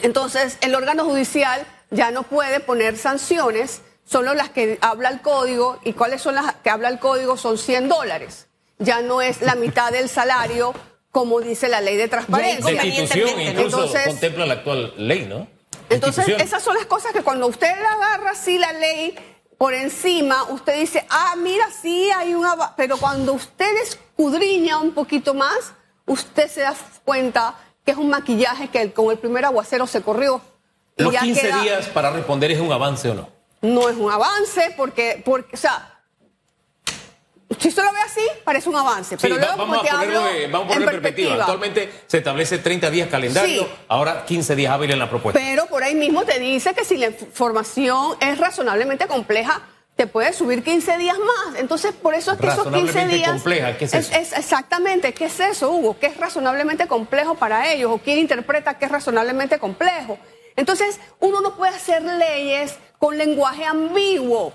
Entonces, 0.04 0.58
el 0.62 0.76
órgano 0.76 1.06
judicial 1.06 1.66
ya 1.90 2.12
no 2.12 2.24
puede 2.24 2.60
poner 2.60 2.98
sanciones, 2.98 3.82
solo 4.06 4.34
las 4.34 4.50
que 4.50 4.78
habla 4.82 5.10
el 5.10 5.22
código, 5.22 5.80
y 5.84 5.94
cuáles 5.94 6.22
son 6.22 6.36
las 6.36 6.54
que 6.56 6.70
habla 6.70 6.90
el 6.90 7.00
código 7.00 7.38
son 7.38 7.58
100 7.58 7.88
dólares. 7.90 8.48
Ya 8.80 9.02
no 9.02 9.22
es 9.22 9.42
la 9.42 9.56
mitad 9.56 9.92
del 9.92 10.10
salario, 10.10 10.74
como 11.12 11.42
dice 11.42 11.68
la 11.68 11.82
ley 11.82 11.96
de 11.96 12.04
De 12.04 12.08
transparencia. 12.10 12.72
institución, 12.72 13.28
Convenientemente, 13.28 13.52
incluso 13.62 13.78
Entonces- 13.86 14.08
contempla 14.08 14.46
la 14.46 14.54
actual 14.54 14.94
ley, 14.98 15.26
¿no? 15.26 15.48
Entonces, 15.90 16.26
esas 16.40 16.64
son 16.64 16.76
las 16.76 16.86
cosas 16.86 17.12
que 17.12 17.22
cuando 17.22 17.48
usted 17.48 17.68
le 17.78 17.86
agarra 17.86 18.32
así 18.32 18.58
la 18.58 18.72
ley 18.72 19.14
por 19.58 19.74
encima, 19.74 20.44
usted 20.46 20.80
dice, 20.80 21.06
ah, 21.10 21.36
mira, 21.38 21.66
sí 21.70 22.10
hay 22.16 22.34
una... 22.34 22.56
va-". 22.56 22.74
Pero 22.78 22.98
cuando 22.98 23.34
usted 23.34 23.70
escudriña 23.84 24.78
un 24.78 24.94
poquito 24.94 25.34
más, 25.34 25.74
usted 26.06 26.50
se 26.50 26.62
da 26.62 26.74
cuenta 27.04 27.56
que 27.86 27.92
es 27.92 27.98
un 27.98 28.10
maquillaje 28.10 28.70
que 28.70 28.94
con 28.94 29.12
el 29.12 29.18
primer 29.18 29.44
aguacero 29.44 29.86
se 29.86 30.02
corrió. 30.02 30.42
Los 30.98 31.12
ya 31.14 31.22
15 31.22 31.42
queda- 31.42 31.62
días 31.62 31.88
para 31.88 32.12
responder 32.12 32.52
es 32.52 32.60
un 32.60 32.72
avance 32.72 33.10
o 33.10 33.14
no. 33.14 33.30
no 33.62 33.90
es 33.90 33.98
un 33.98 34.10
avance 34.12 34.74
porque, 34.78 35.22
porque 35.26 35.56
o 35.56 35.60
sea, 35.60 36.00
si 37.60 37.68
usted 37.70 37.84
lo 37.84 37.92
ve 37.92 38.00
así, 38.06 38.22
parece 38.44 38.70
un 38.70 38.76
avance. 38.76 39.18
Pero 39.18 39.36
luego, 39.38 39.58
vamos, 39.58 39.66
como 39.78 39.80
a 39.80 39.84
te 39.84 39.92
ponerlo, 39.92 40.20
hablo, 40.22 40.32
vamos 40.52 40.66
a 40.66 40.68
ponerlo 40.68 40.84
en 40.96 41.02
perspectiva. 41.02 41.36
Actualmente 41.36 41.92
se 42.08 42.18
establece 42.20 42.58
30 42.60 42.90
días 42.90 43.10
calendario, 43.10 43.64
Sí. 43.64 43.70
ahora 43.88 44.26
15 44.26 44.56
días 44.56 44.72
hábiles 44.74 44.94
en 44.94 45.00
la 45.00 45.10
propuesta. 45.10 45.40
Pero 45.40 45.66
por 45.68 45.84
ahí 45.84 45.96
mismo 45.96 46.24
te 46.24 46.40
dice 46.40 46.74
que 46.74 46.86
si 46.86 46.98
la 46.98 47.08
información 47.08 48.16
es 48.20 48.38
razonablemente 48.38 49.08
compleja, 49.08 49.62
te 49.96 50.08
puede 50.08 50.34
subir 50.34 50.64
15 50.64 50.98
días 50.98 51.18
más. 51.20 51.60
Entonces, 51.60 51.92
por 51.94 52.14
eso 52.16 52.32
es 52.32 52.40
que 52.40 52.48
esos 52.48 52.64
15 52.64 52.70
Razonablemente 52.78 53.16
días. 53.18 53.32
compleja, 53.32 53.78
¿qué 53.78 53.86
es 53.86 53.94
eso? 53.94 54.14
exactamente, 54.38 55.14
¿qué 55.14 55.26
es 55.26 55.40
eso, 55.40 55.70
Hugo? 55.72 55.98
¿Qué 56.00 56.08
es 56.08 56.18
razonablemente 56.18 56.88
complejo 56.88 57.36
para 57.36 57.72
ellos? 57.72 57.92
¿O 57.92 57.98
quién 58.00 58.18
interpreta 58.18 58.78
qué 58.80 58.86
es 58.86 58.92
razonablemente 58.92 59.60
complejo? 59.60 60.18
Entonces, 60.56 61.00
uno 61.20 61.42
no 61.42 61.56
puede 61.56 61.76
hacer 61.76 62.02
leyes 62.02 62.78
con 62.98 63.18
lenguaje 63.18 63.66
ambiguo. 63.66 64.54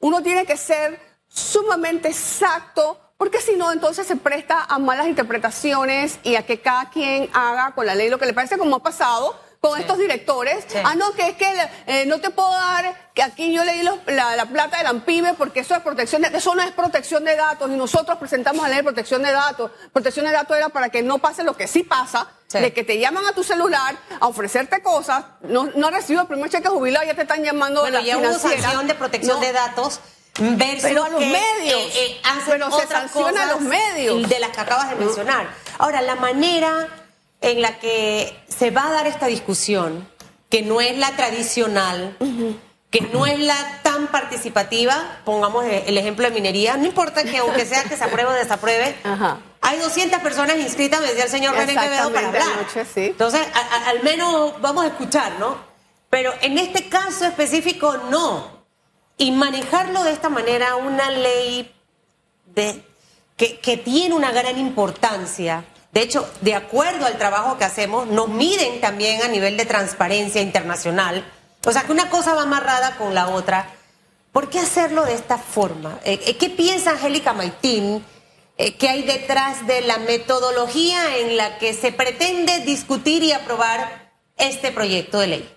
Uno 0.00 0.22
tiene 0.22 0.44
que 0.44 0.56
ser 0.56 1.00
sumamente 1.34 2.08
exacto, 2.08 3.00
porque 3.16 3.40
si 3.40 3.56
no, 3.56 3.72
entonces 3.72 4.06
se 4.06 4.16
presta 4.16 4.64
a 4.68 4.78
malas 4.78 5.06
interpretaciones 5.08 6.18
y 6.22 6.36
a 6.36 6.46
que 6.46 6.60
cada 6.60 6.90
quien 6.90 7.28
haga 7.32 7.72
con 7.74 7.86
la 7.86 7.94
ley 7.94 8.08
lo 8.08 8.18
que 8.18 8.26
le 8.26 8.34
parece, 8.34 8.56
como 8.58 8.76
ha 8.76 8.82
pasado 8.82 9.38
con 9.60 9.80
estos 9.80 9.96
directores. 9.96 10.62
Sí. 10.68 10.76
Ah, 10.84 10.94
no, 10.94 11.12
que 11.14 11.28
es 11.28 11.36
que 11.36 11.50
eh, 11.86 12.04
no 12.06 12.20
te 12.20 12.28
puedo 12.28 12.52
dar, 12.52 13.10
que 13.14 13.22
aquí 13.22 13.50
yo 13.52 13.64
leí 13.64 13.82
los- 13.82 13.98
la, 14.06 14.36
la 14.36 14.44
plata 14.44 14.76
del 14.76 14.86
AMPIBE 14.88 15.32
porque 15.34 15.60
eso 15.60 15.74
es 15.74 15.80
protección 15.80 16.20
de, 16.20 16.28
eso 16.36 16.54
no 16.54 16.60
es 16.62 16.70
protección 16.72 17.24
de 17.24 17.34
datos 17.34 17.70
y 17.70 17.74
nosotros 17.74 18.18
presentamos 18.18 18.62
la 18.62 18.68
ley 18.68 18.76
de 18.78 18.82
protección 18.84 19.22
de 19.22 19.32
datos. 19.32 19.70
Protección 19.92 20.26
de 20.26 20.32
datos 20.32 20.54
era 20.56 20.68
para 20.68 20.90
que 20.90 21.02
no 21.02 21.16
pase 21.18 21.44
lo 21.44 21.56
que 21.56 21.66
sí 21.66 21.82
pasa, 21.82 22.28
Sí. 22.46 22.58
de 22.60 22.72
que 22.74 22.84
te 22.84 22.98
llaman 23.00 23.26
a 23.26 23.32
tu 23.32 23.42
celular 23.42 23.96
a 24.20 24.26
ofrecerte 24.28 24.80
cosas, 24.82 25.24
no, 25.40 25.64
no 25.74 25.90
recibo 25.90 26.20
el 26.20 26.26
primer 26.28 26.50
cheque 26.50 26.68
jubilado, 26.68 27.04
ya 27.06 27.14
te 27.14 27.22
están 27.22 27.42
llamando 27.42 27.80
Bueno, 27.80 27.96
de 27.96 28.02
la 28.02 28.06
ya 28.08 28.18
hubo 28.18 28.38
sanción 28.38 28.86
de 28.86 28.94
protección 28.94 29.40
No. 29.40 29.44
de 29.46 29.52
datos 29.52 29.98
versus 30.38 30.82
Pero 30.82 31.04
a 31.04 31.08
los 31.08 31.20
que, 31.20 31.26
medios. 31.26 31.80
eh, 31.80 31.92
eh, 31.96 32.20
hacen 32.24 32.44
Pero 32.46 32.70
se 32.70 32.84
otras 32.84 32.88
sanciona 33.12 33.42
a 33.44 33.46
los 33.46 33.60
medios. 33.60 34.28
De 34.28 34.38
las 34.40 34.50
que 34.50 34.60
acabas 34.60 34.90
de 34.90 34.96
mencionar. 34.96 35.48
Ahora, 35.78 36.02
la 36.02 36.14
manera 36.16 36.88
en 37.40 37.60
la 37.62 37.78
que 37.78 38.36
se 38.48 38.70
va 38.70 38.88
a 38.88 38.90
dar 38.92 39.06
esta 39.06 39.26
discusión, 39.26 40.08
que 40.50 40.62
no 40.62 40.80
es 40.80 40.96
la 40.98 41.10
tradicional, 41.12 42.16
que 42.90 43.00
no 43.12 43.26
es 43.26 43.38
la 43.40 43.80
tan 43.82 44.06
participativa, 44.08 45.20
pongamos 45.24 45.64
e- 45.64 45.84
el 45.88 45.98
ejemplo 45.98 46.24
de 46.28 46.30
minería, 46.34 46.76
no 46.76 46.86
importa 46.86 47.24
que 47.24 47.38
aunque 47.38 47.66
sea 47.66 47.82
que 47.84 47.96
se 47.96 48.04
apruebe 48.04 48.30
o 48.30 48.32
desapruebe, 48.32 48.96
Ajá. 49.02 49.38
hay 49.60 49.78
200 49.78 50.20
personas 50.20 50.56
inscritas, 50.58 51.00
me 51.00 51.08
decía 51.08 51.24
el 51.24 51.30
señor 51.30 51.54
René 51.56 51.74
Quevedo, 51.76 52.12
para 52.12 52.28
hablar. 52.28 52.46
sí. 52.72 53.06
Entonces, 53.06 53.40
a- 53.52 53.76
a- 53.76 53.88
al 53.90 54.02
menos 54.04 54.60
vamos 54.60 54.84
a 54.84 54.88
escuchar, 54.88 55.32
¿no? 55.40 55.56
Pero 56.08 56.32
en 56.40 56.56
este 56.58 56.88
caso 56.88 57.24
específico, 57.26 57.96
no. 58.10 58.53
Y 59.16 59.30
manejarlo 59.30 60.02
de 60.02 60.12
esta 60.12 60.28
manera, 60.28 60.76
una 60.76 61.10
ley 61.10 61.72
que, 63.36 63.76
tiene 63.84 64.14
una 64.14 64.32
gran 64.32 64.58
importancia. 64.58 65.64
De 65.92 66.02
hecho, 66.02 66.28
de 66.40 66.54
acuerdo 66.54 67.06
al 67.06 67.18
trabajo 67.18 67.56
que 67.56 67.64
hacemos, 67.64 68.08
nos 68.08 68.28
miden 68.28 68.80
también 68.80 69.22
a 69.22 69.28
nivel 69.28 69.56
de 69.56 69.66
transparencia 69.66 70.40
internacional. 70.40 71.24
O 71.64 71.72
sea, 71.72 71.82
que 71.82 71.92
una 71.92 72.10
cosa 72.10 72.34
va 72.34 72.42
amarrada 72.42 72.96
con 72.96 73.14
la 73.14 73.28
otra. 73.28 73.70
¿Por 74.32 74.50
qué 74.50 74.58
hacerlo 74.58 75.04
de 75.04 75.14
esta 75.14 75.38
forma? 75.38 76.00
Eh, 76.04 76.20
eh, 76.26 76.36
¿Qué 76.36 76.50
piensa 76.50 76.90
Angélica 76.90 77.32
Maitín 77.32 78.04
eh, 78.58 78.74
que 78.76 78.88
hay 78.88 79.02
detrás 79.02 79.64
de 79.66 79.80
la 79.82 79.98
metodología 79.98 81.18
en 81.18 81.36
la 81.36 81.58
que 81.58 81.72
se 81.72 81.92
pretende 81.92 82.60
discutir 82.60 83.22
y 83.22 83.30
aprobar 83.30 84.12
este 84.36 84.72
proyecto 84.72 85.20
de 85.20 85.26
ley? 85.28 85.53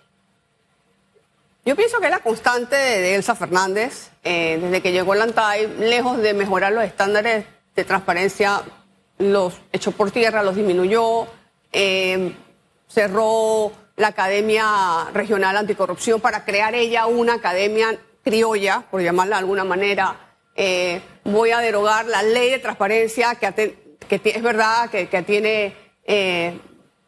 Yo 1.68 1.76
pienso 1.76 2.00
que 2.00 2.06
es 2.06 2.12
la 2.12 2.20
constante 2.20 2.78
de, 2.78 3.16
Elsa 3.16 3.36
Fernández, 3.36 4.12
eh, 4.24 4.58
desde 4.62 4.82
que 4.82 4.94
llegó 4.94 5.12
al 5.12 5.22
ANTAI, 5.24 5.68
lejos 5.80 6.18
de 6.20 6.34
mejorar 6.34 6.72
los 6.72 6.86
estándares 6.86 7.44
de 7.76 7.84
transparencia, 7.84 8.62
los 9.18 9.54
echó 9.74 9.92
por 9.92 10.10
tierra, 10.12 10.44
los 10.44 10.56
disminuyó, 10.56 11.28
eh, 11.74 12.34
cerró 12.88 13.74
la 13.98 14.08
Academia 14.08 15.10
Regional 15.14 15.58
Anticorrupción 15.58 16.22
para 16.22 16.46
crear 16.46 16.74
ella 16.74 17.06
una 17.06 17.34
academia 17.34 18.00
criolla, 18.24 18.86
por 18.90 19.02
llamarla 19.02 19.36
de 19.36 19.40
alguna 19.42 19.66
manera. 19.66 20.38
Eh, 20.56 21.02
voy 21.26 21.52
a 21.52 21.60
derogar 21.60 22.06
la 22.06 22.24
ley 22.24 22.50
de 22.50 22.60
transparencia 22.60 23.36
que, 23.36 23.76
es 24.10 24.42
verdad 24.42 24.90
que, 24.90 25.10
que 25.10 25.22
tiene 25.22 25.76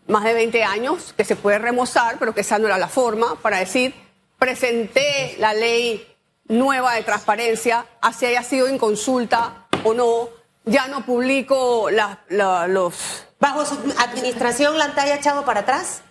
más 0.07 0.25
de 0.25 0.33
20 0.33 0.65
años, 0.65 1.13
que 1.15 1.23
se 1.23 1.37
puede 1.37 1.59
remozar, 1.59 2.17
pero 2.19 2.35
que 2.35 2.41
esa 2.41 2.59
no 2.59 2.67
era 2.67 2.77
la 2.77 2.89
forma 2.89 3.35
para 3.41 3.59
decir, 3.59 4.08
presenté 4.39 5.35
la 5.37 5.53
ley 5.53 6.05
nueva 6.47 6.95
de 6.95 7.03
transparencia, 7.03 7.85
así 8.01 8.25
haya 8.25 8.41
sido 8.43 8.67
en 8.67 8.77
consulta 8.79 9.67
o 9.83 9.93
no, 9.93 10.29
ya 10.65 10.87
no 10.87 11.05
publico 11.05 11.89
la- 11.91 12.21
la- 12.29 12.67
los 12.67 13.25
¿Bajo 13.39 13.65
su 13.65 13.75
administración 13.99 14.77
la 14.77 14.85
han 14.85 15.07
echado 15.09 15.45
para 15.45 15.61
atrás? 15.61 16.01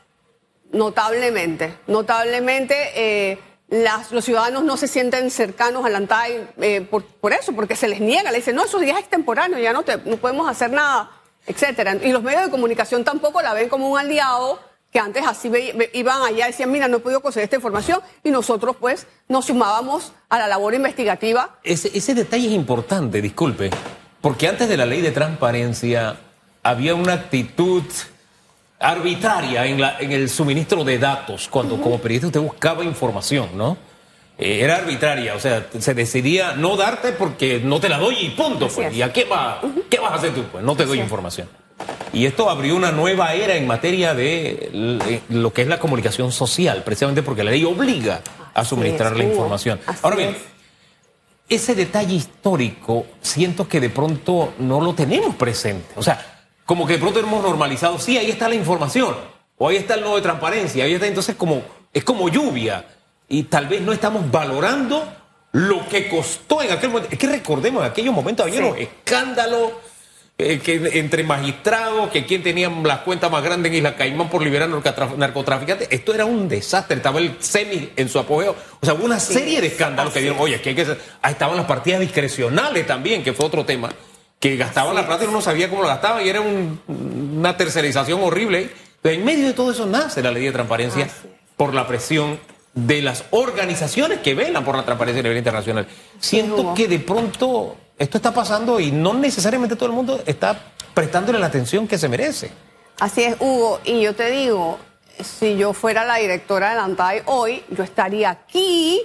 notablemente, 0.70 1.76
notablemente 1.86 2.76
eh, 2.94 3.38
las- 3.68 4.12
los 4.12 4.24
ciudadanos 4.24 4.64
no 4.64 4.76
se 4.76 4.86
sienten 4.86 5.30
cercanos 5.30 5.84
al 5.84 5.94
ANTAI 5.96 6.48
eh, 6.60 6.80
por, 6.82 7.04
por 7.04 7.32
eso, 7.32 7.52
porque 7.54 7.74
se 7.76 7.88
les 7.88 8.00
niega, 8.00 8.30
le 8.30 8.38
dicen, 8.38 8.54
no, 8.54 8.64
eso 8.64 8.80
ya 8.82 8.92
es 8.94 8.98
extemporáneo, 9.00 9.58
ya 9.58 9.72
no, 9.72 9.82
te, 9.82 9.96
no 9.98 10.16
podemos 10.18 10.48
hacer 10.48 10.70
nada, 10.70 11.10
etcétera. 11.46 11.96
Y 12.02 12.12
los 12.12 12.22
medios 12.22 12.44
de 12.44 12.50
comunicación 12.50 13.02
tampoco 13.04 13.40
la 13.42 13.54
ven 13.54 13.68
como 13.70 13.88
un 13.90 13.98
aliado 13.98 14.58
que 14.92 14.98
antes 14.98 15.26
así 15.26 15.50
iban 15.92 16.22
allá 16.22 16.48
y 16.48 16.50
decían, 16.50 16.70
mira, 16.70 16.88
no 16.88 16.98
he 16.98 17.00
podido 17.00 17.20
conseguir 17.20 17.44
esta 17.44 17.56
información, 17.56 18.00
y 18.24 18.30
nosotros 18.30 18.76
pues 18.78 19.06
nos 19.28 19.46
sumábamos 19.46 20.12
a 20.28 20.38
la 20.38 20.48
labor 20.48 20.74
investigativa. 20.74 21.58
Ese, 21.62 21.90
ese 21.96 22.14
detalle 22.14 22.46
es 22.46 22.52
importante, 22.54 23.20
disculpe, 23.20 23.70
porque 24.20 24.48
antes 24.48 24.68
de 24.68 24.76
la 24.76 24.86
ley 24.86 25.00
de 25.00 25.10
transparencia 25.10 26.16
había 26.62 26.94
una 26.94 27.14
actitud 27.14 27.82
arbitraria 28.80 29.66
en, 29.66 29.80
la, 29.80 29.98
en 29.98 30.12
el 30.12 30.28
suministro 30.28 30.84
de 30.84 30.98
datos, 30.98 31.48
cuando 31.48 31.80
como 31.80 31.98
periodista 31.98 32.28
usted 32.28 32.40
buscaba 32.40 32.84
información, 32.84 33.50
¿no? 33.54 33.76
Eh, 34.38 34.60
era 34.62 34.76
arbitraria, 34.76 35.34
o 35.34 35.40
sea, 35.40 35.66
se 35.78 35.94
decidía 35.94 36.52
no 36.52 36.76
darte 36.76 37.10
porque 37.10 37.60
no 37.62 37.80
te 37.80 37.88
la 37.88 37.98
doy 37.98 38.16
y 38.20 38.30
punto, 38.30 38.68
pues. 38.68 38.86
es. 38.86 38.94
¿Y 38.94 39.02
a 39.02 39.12
qué, 39.12 39.24
va, 39.24 39.60
qué 39.90 39.98
vas 39.98 40.12
a 40.12 40.14
hacer 40.14 40.32
tú? 40.32 40.44
Pues 40.44 40.62
no 40.62 40.76
te 40.76 40.86
doy 40.86 40.98
es. 40.98 41.04
información. 41.04 41.48
Y 42.12 42.26
esto 42.26 42.48
abrió 42.50 42.74
una 42.76 42.92
nueva 42.92 43.34
era 43.34 43.54
en 43.56 43.66
materia 43.66 44.14
de 44.14 44.70
l- 44.72 45.22
lo 45.28 45.52
que 45.52 45.62
es 45.62 45.68
la 45.68 45.78
comunicación 45.78 46.32
social, 46.32 46.82
precisamente 46.84 47.22
porque 47.22 47.44
la 47.44 47.50
ley 47.50 47.64
obliga 47.64 48.22
a 48.54 48.64
suministrar 48.64 49.12
es, 49.12 49.18
la 49.18 49.24
Hugo. 49.24 49.32
información. 49.34 49.80
Ahora 50.02 50.16
bien, 50.16 50.30
es. 50.30 51.62
ese 51.62 51.74
detalle 51.74 52.14
histórico 52.14 53.06
siento 53.20 53.68
que 53.68 53.80
de 53.80 53.90
pronto 53.90 54.54
no 54.58 54.80
lo 54.80 54.94
tenemos 54.94 55.34
presente. 55.36 55.94
O 55.96 56.02
sea, 56.02 56.46
como 56.66 56.86
que 56.86 56.94
de 56.94 56.98
pronto 56.98 57.20
hemos 57.20 57.42
normalizado, 57.42 57.98
sí, 57.98 58.18
ahí 58.18 58.30
está 58.30 58.48
la 58.48 58.54
información, 58.54 59.14
o 59.56 59.68
ahí 59.68 59.76
está 59.76 59.94
el 59.94 60.00
nuevo 60.00 60.16
de 60.16 60.22
transparencia, 60.22 60.84
ahí 60.84 60.92
está, 60.92 61.06
entonces 61.06 61.36
como, 61.36 61.62
es 61.92 62.04
como 62.04 62.28
lluvia, 62.28 62.84
y 63.28 63.44
tal 63.44 63.66
vez 63.68 63.80
no 63.82 63.92
estamos 63.92 64.30
valorando 64.30 65.04
lo 65.52 65.88
que 65.88 66.08
costó 66.08 66.62
en 66.62 66.72
aquel 66.72 66.90
momento. 66.90 67.08
Es 67.12 67.18
que 67.18 67.26
recordemos, 67.26 67.82
en 67.84 67.90
aquellos 67.90 68.14
momentos 68.14 68.44
había 68.46 68.60
Sí. 68.60 68.66
unos 68.66 68.78
escándalos 68.78 69.72
eh, 70.40 70.60
que 70.60 70.90
entre 71.00 71.24
magistrados, 71.24 72.10
que 72.10 72.24
quién 72.24 72.44
tenía 72.44 72.70
las 72.70 73.00
cuentas 73.00 73.28
más 73.30 73.42
grandes 73.42 73.70
en 73.72 73.78
Isla 73.78 73.96
Caimán 73.96 74.30
por 74.30 74.40
liberar 74.42 74.68
narcotra- 74.70 75.16
narcotraficantes. 75.16 75.88
Esto 75.90 76.14
era 76.14 76.24
un 76.24 76.48
desastre. 76.48 76.96
Estaba 76.96 77.18
el 77.18 77.34
SEMI 77.40 77.90
en 77.96 78.08
su 78.08 78.20
apogeo. 78.20 78.54
O 78.80 78.86
sea, 78.86 78.94
hubo 78.94 79.04
una 79.04 79.18
serie 79.18 79.60
de 79.60 79.66
escándalos 79.66 80.12
que 80.12 80.20
dieron, 80.20 80.38
oye, 80.38 80.54
aquí 80.56 80.68
hay 80.68 80.74
que 80.76 80.82
hacer- 80.82 81.00
Ahí 81.22 81.32
estaban 81.32 81.56
las 81.56 81.66
partidas 81.66 82.00
discrecionales 82.00 82.86
también, 82.86 83.24
que 83.24 83.32
fue 83.32 83.46
otro 83.46 83.64
tema, 83.64 83.90
que 84.38 84.56
gastaban 84.56 84.94
la 84.94 85.04
plata 85.06 85.24
y 85.24 85.26
uno 85.26 85.38
no 85.38 85.42
sabía 85.42 85.68
cómo 85.68 85.82
la 85.82 85.88
gastaban 85.88 86.24
y 86.24 86.28
era 86.28 86.40
un- 86.40 86.80
una 87.36 87.56
tercerización 87.56 88.22
horrible. 88.22 88.70
Pero 89.02 89.16
en 89.16 89.24
medio 89.24 89.46
de 89.48 89.54
todo 89.54 89.72
eso 89.72 89.86
nace 89.86 90.22
la 90.22 90.30
ley 90.30 90.44
de 90.44 90.52
transparencia 90.52 91.08
por 91.56 91.74
la 91.74 91.86
presión 91.88 92.38
de 92.74 93.02
las 93.02 93.24
organizaciones 93.30 94.20
que 94.20 94.34
velan 94.36 94.64
por 94.64 94.76
la 94.76 94.84
transparencia 94.84 95.18
a 95.18 95.22
nivel 95.24 95.38
internacional. 95.38 95.88
Siento 96.20 96.74
que 96.74 96.86
de 96.86 97.00
pronto 97.00 97.76
esto 97.98 98.18
está 98.18 98.32
pasando 98.32 98.80
y 98.80 98.92
no 98.92 99.14
necesariamente 99.14 99.76
todo 99.76 99.88
el 99.88 99.94
mundo 99.94 100.22
está 100.26 100.58
prestándole 100.94 101.38
la 101.38 101.46
atención 101.46 101.88
que 101.88 101.98
se 101.98 102.08
merece. 102.08 102.50
Así 103.00 103.22
es, 103.22 103.36
Hugo. 103.40 103.80
Y 103.84 104.00
yo 104.00 104.14
te 104.14 104.30
digo, 104.30 104.78
si 105.22 105.56
yo 105.56 105.72
fuera 105.72 106.04
la 106.04 106.16
directora 106.16 106.70
del 106.70 106.80
ANTAI 106.80 107.22
hoy, 107.26 107.64
yo 107.70 107.84
estaría 107.84 108.30
aquí 108.30 109.02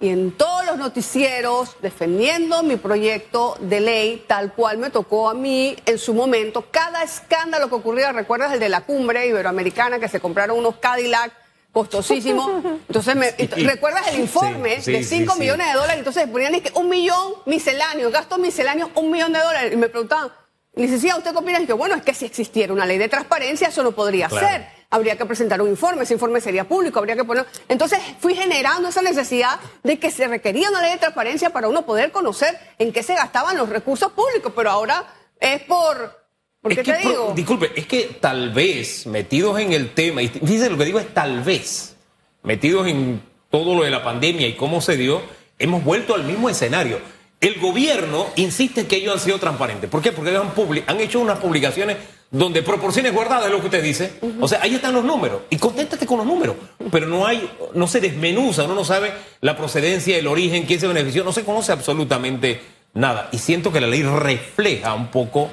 y 0.00 0.10
en 0.10 0.32
todos 0.32 0.64
los 0.64 0.78
noticieros 0.78 1.76
defendiendo 1.82 2.62
mi 2.62 2.76
proyecto 2.76 3.56
de 3.60 3.80
ley 3.80 4.24
tal 4.28 4.52
cual 4.52 4.78
me 4.78 4.90
tocó 4.90 5.28
a 5.28 5.34
mí 5.34 5.76
en 5.86 5.98
su 5.98 6.14
momento. 6.14 6.66
Cada 6.70 7.02
escándalo 7.02 7.68
que 7.68 7.74
ocurría, 7.74 8.12
¿recuerdas 8.12 8.52
el 8.52 8.60
de 8.60 8.68
la 8.68 8.82
cumbre 8.82 9.26
iberoamericana 9.26 9.98
que 9.98 10.08
se 10.08 10.20
compraron 10.20 10.58
unos 10.58 10.76
Cadillac 10.76 11.32
costosísimos? 11.72 12.64
Entonces, 12.64 13.16
me-. 13.16 13.30
¿recuerdas 13.66 14.08
el 14.12 14.20
informe 14.20 14.80
Sí, 14.80 14.92
de 14.92 15.02
sí, 15.04 15.18
5 15.20 15.34
sí, 15.34 15.40
millones 15.40 15.66
de 15.68 15.72
dólares? 15.74 15.98
Entonces 15.98 16.26
ponían 16.28 16.54
es 16.54 16.62
que 16.62 16.78
un 16.78 16.88
millón 16.88 17.34
misceláneo, 17.46 18.10
gastos 18.10 18.38
misceláneos, 18.38 18.90
un 18.94 19.10
millón 19.10 19.32
de 19.32 19.40
dólares. 19.40 19.72
Y 19.72 19.76
me 19.76 19.88
preguntaban, 19.88 20.32
licenciada, 20.74 21.18
¿usted 21.18 21.32
qué 21.32 21.38
opina? 21.38 21.60
Y 21.60 21.66
yo, 21.66 21.76
bueno, 21.76 21.94
es 21.94 22.02
que 22.02 22.14
si 22.14 22.24
existiera 22.24 22.72
una 22.72 22.86
ley 22.86 22.98
de 22.98 23.08
transparencia, 23.08 23.68
eso 23.68 23.82
no 23.82 23.92
podría 23.92 24.28
Claro. 24.28 24.46
ser. 24.46 24.78
Habría 24.90 25.18
que 25.18 25.26
presentar 25.26 25.60
un 25.60 25.68
informe, 25.68 26.04
ese 26.04 26.14
informe 26.14 26.40
sería 26.40 26.66
público, 26.66 26.98
habría 26.98 27.14
que 27.14 27.24
poner... 27.24 27.44
Entonces 27.68 27.98
fui 28.20 28.34
generando 28.34 28.88
esa 28.88 29.02
necesidad 29.02 29.60
de 29.82 29.98
que 29.98 30.10
se 30.10 30.26
requería 30.26 30.70
una 30.70 30.80
ley 30.80 30.92
de 30.92 30.96
transparencia 30.98 31.50
para 31.50 31.68
uno 31.68 31.84
poder 31.84 32.10
conocer 32.10 32.58
en 32.78 32.90
qué 32.90 33.02
se 33.02 33.14
gastaban 33.14 33.58
los 33.58 33.68
recursos 33.68 34.12
públicos, 34.12 34.50
pero 34.56 34.70
ahora 34.70 35.04
es 35.40 35.60
por... 35.64 36.17
¿Por 36.60 36.74
qué 36.74 36.80
Es 36.80 36.86
que, 36.86 36.92
te 36.92 37.00
pro- 37.02 37.10
digo? 37.10 37.32
disculpe, 37.36 37.70
es 37.76 37.86
que 37.86 38.16
tal 38.20 38.50
vez 38.50 39.06
metidos 39.06 39.58
en 39.60 39.72
el 39.72 39.90
tema, 39.90 40.22
y 40.22 40.28
fíjese 40.28 40.70
lo 40.70 40.76
que 40.78 40.84
digo 40.84 40.98
es 40.98 41.12
tal 41.14 41.42
vez, 41.42 41.96
metidos 42.42 42.86
en 42.88 43.20
todo 43.50 43.74
lo 43.76 43.84
de 43.84 43.90
la 43.90 44.02
pandemia 44.02 44.46
y 44.48 44.54
cómo 44.54 44.80
se 44.80 44.96
dio, 44.96 45.22
hemos 45.58 45.82
vuelto 45.84 46.14
al 46.14 46.24
mismo 46.24 46.48
escenario. 46.50 46.98
El 47.40 47.60
gobierno 47.60 48.26
insiste 48.34 48.86
que 48.88 48.96
ellos 48.96 49.14
han 49.14 49.20
sido 49.20 49.38
transparentes. 49.38 49.88
¿Por 49.88 50.02
qué? 50.02 50.10
Porque 50.10 50.36
han, 50.36 50.50
han 50.88 51.00
hecho 51.00 51.20
unas 51.20 51.38
publicaciones 51.38 51.96
donde 52.32 52.62
proporciones 52.62 53.14
guardadas 53.14 53.46
es 53.46 53.52
lo 53.52 53.60
que 53.60 53.66
usted 53.66 53.82
dice. 53.82 54.12
O 54.40 54.48
sea, 54.48 54.60
ahí 54.60 54.74
están 54.74 54.92
los 54.92 55.04
números. 55.04 55.42
Y 55.48 55.56
conténtate 55.56 56.04
con 56.04 56.18
los 56.18 56.26
números. 56.26 56.56
Pero 56.90 57.06
no 57.06 57.24
hay, 57.26 57.48
no 57.74 57.86
se 57.86 58.00
desmenuza, 58.00 58.64
uno 58.64 58.74
no 58.74 58.84
sabe 58.84 59.12
la 59.40 59.56
procedencia, 59.56 60.18
el 60.18 60.26
origen, 60.26 60.64
quién 60.66 60.80
se 60.80 60.88
benefició, 60.88 61.22
no 61.22 61.32
se 61.32 61.44
conoce 61.44 61.70
absolutamente 61.70 62.60
nada. 62.94 63.28
Y 63.30 63.38
siento 63.38 63.72
que 63.72 63.80
la 63.80 63.86
ley 63.86 64.02
refleja 64.02 64.92
un 64.94 65.06
poco 65.06 65.48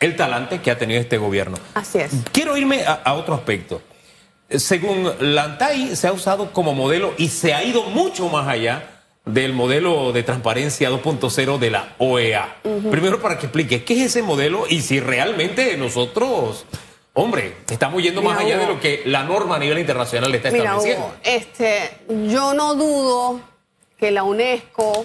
el 0.00 0.16
talante 0.16 0.60
que 0.60 0.70
ha 0.70 0.78
tenido 0.78 1.00
este 1.00 1.18
gobierno. 1.18 1.56
Así 1.74 1.98
es. 1.98 2.12
Quiero 2.32 2.56
irme 2.56 2.84
a, 2.84 2.94
a 2.94 3.14
otro 3.14 3.34
aspecto. 3.34 3.82
según 4.48 5.10
Lantay, 5.20 5.96
se 5.96 6.06
ha 6.06 6.12
usado 6.12 6.52
como 6.52 6.74
modelo 6.74 7.14
y 7.18 7.28
se 7.28 7.54
ha 7.54 7.64
ido 7.64 7.84
mucho 7.84 8.28
más 8.28 8.46
allá 8.48 8.98
del 9.28 9.52
modelo 9.52 10.12
de 10.12 10.22
transparencia 10.22 10.90
2.0 10.90 11.58
de 11.58 11.70
la 11.70 11.94
OEA. 11.98 12.56
Primero 12.62 13.20
para 13.20 13.38
que 13.38 13.46
explique 13.46 13.84
qué 13.84 13.94
es 13.94 14.06
ese 14.06 14.22
modelo 14.22 14.64
y 14.68 14.80
si 14.80 15.00
realmente 15.00 15.76
nosotros, 15.76 16.64
hombre, 17.12 17.56
estamos 17.68 18.02
yendo 18.02 18.22
más 18.22 18.38
allá 18.40 18.58
de 18.58 18.66
lo 18.66 18.80
que 18.80 19.02
la 19.04 19.24
norma 19.24 19.56
a 19.56 19.58
nivel 19.58 19.78
internacional 19.78 20.34
está 20.34 20.48
estableciendo. 20.48 21.14
este, 21.22 21.90
yo 22.26 22.54
no 22.54 22.74
dudo 22.74 23.40
que 23.98 24.10
la 24.10 24.22
UNESCO 24.22 25.04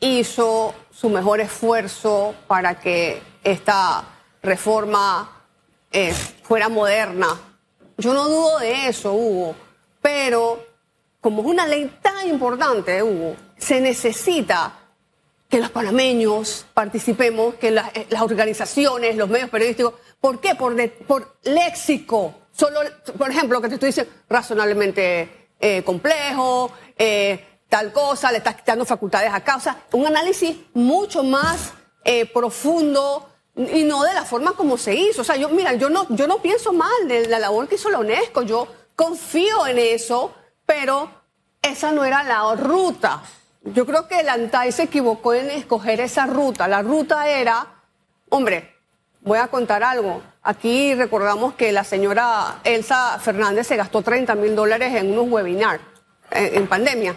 hizo 0.00 0.74
su 0.90 1.10
mejor 1.10 1.40
esfuerzo 1.40 2.34
para 2.46 2.80
que 2.80 3.20
esta 3.42 4.04
reforma 4.42 5.44
eh, 5.90 6.12
fuera 6.42 6.68
moderna. 6.68 7.40
Yo 7.96 8.14
no 8.14 8.28
dudo 8.28 8.58
de 8.58 8.88
eso, 8.88 9.12
Hugo, 9.12 9.54
pero 10.00 10.66
como 11.20 11.42
es 11.42 11.48
una 11.48 11.66
ley 11.66 11.98
tan 12.00 12.28
importante, 12.28 13.02
Hugo, 13.02 13.36
se 13.56 13.80
necesita 13.80 14.72
que 15.48 15.60
los 15.60 15.70
panameños 15.70 16.66
participemos, 16.74 17.54
que 17.54 17.68
eh, 17.68 18.06
las, 18.10 18.22
organizaciones, 18.22 19.16
los 19.16 19.28
medios 19.28 19.48
periodísticos. 19.48 19.94
¿Por 20.20 20.40
qué? 20.40 20.54
Por, 20.54 20.76
por 21.06 21.38
léxico. 21.44 22.34
Solo, 22.52 22.80
por 23.16 23.30
ejemplo, 23.30 23.58
lo 23.58 23.62
que 23.62 23.68
te 23.68 23.74
estoy 23.74 23.88
diciendo, 23.88 24.12
razonablemente 24.28 25.48
eh, 25.60 25.82
complejo, 25.84 26.70
eh, 26.96 27.62
tal 27.68 27.92
cosa, 27.92 28.30
le 28.30 28.38
estás 28.38 28.56
quitando 28.56 28.84
facultades 28.84 29.32
a 29.32 29.40
causa. 29.40 29.84
Un 29.92 30.06
análisis 30.06 30.56
mucho 30.74 31.22
más 31.22 31.72
profundo 32.32 33.28
y 33.56 33.82
no 33.84 34.02
de 34.02 34.14
la 34.14 34.24
forma 34.24 34.52
como 34.52 34.78
se 34.78 34.94
hizo. 34.94 35.22
O 35.22 35.24
sea, 35.24 35.36
yo, 35.36 35.48
mira, 35.48 35.74
yo 35.74 35.90
no, 35.90 36.06
yo 36.10 36.26
no 36.26 36.38
pienso 36.40 36.72
mal 36.72 37.08
de 37.08 37.26
la 37.26 37.38
labor 37.38 37.68
que 37.68 37.74
hizo 37.74 37.90
la 37.90 37.98
UNESCO. 37.98 38.42
Yo 38.42 38.68
confío 38.96 39.66
en 39.66 39.78
eso 39.78 40.34
pero 40.68 41.10
esa 41.62 41.92
no 41.92 42.04
era 42.04 42.22
la 42.22 42.54
ruta. 42.54 43.22
Yo 43.62 43.86
creo 43.86 44.06
que 44.06 44.20
el 44.20 44.28
ANTAI 44.28 44.70
se 44.70 44.82
equivocó 44.82 45.32
en 45.32 45.48
escoger 45.48 45.98
esa 46.00 46.26
ruta. 46.26 46.68
La 46.68 46.82
ruta 46.82 47.26
era, 47.26 47.66
hombre, 48.28 48.74
voy 49.22 49.38
a 49.38 49.48
contar 49.48 49.82
algo. 49.82 50.20
Aquí 50.42 50.94
recordamos 50.94 51.54
que 51.54 51.72
la 51.72 51.84
señora 51.84 52.60
Elsa 52.64 53.18
Fernández 53.18 53.66
se 53.66 53.76
gastó 53.76 54.02
30 54.02 54.34
mil 54.34 54.54
dólares 54.54 54.94
en 54.94 55.12
unos 55.12 55.30
webinars 55.30 55.82
en, 56.30 56.66
pandemia 56.66 57.16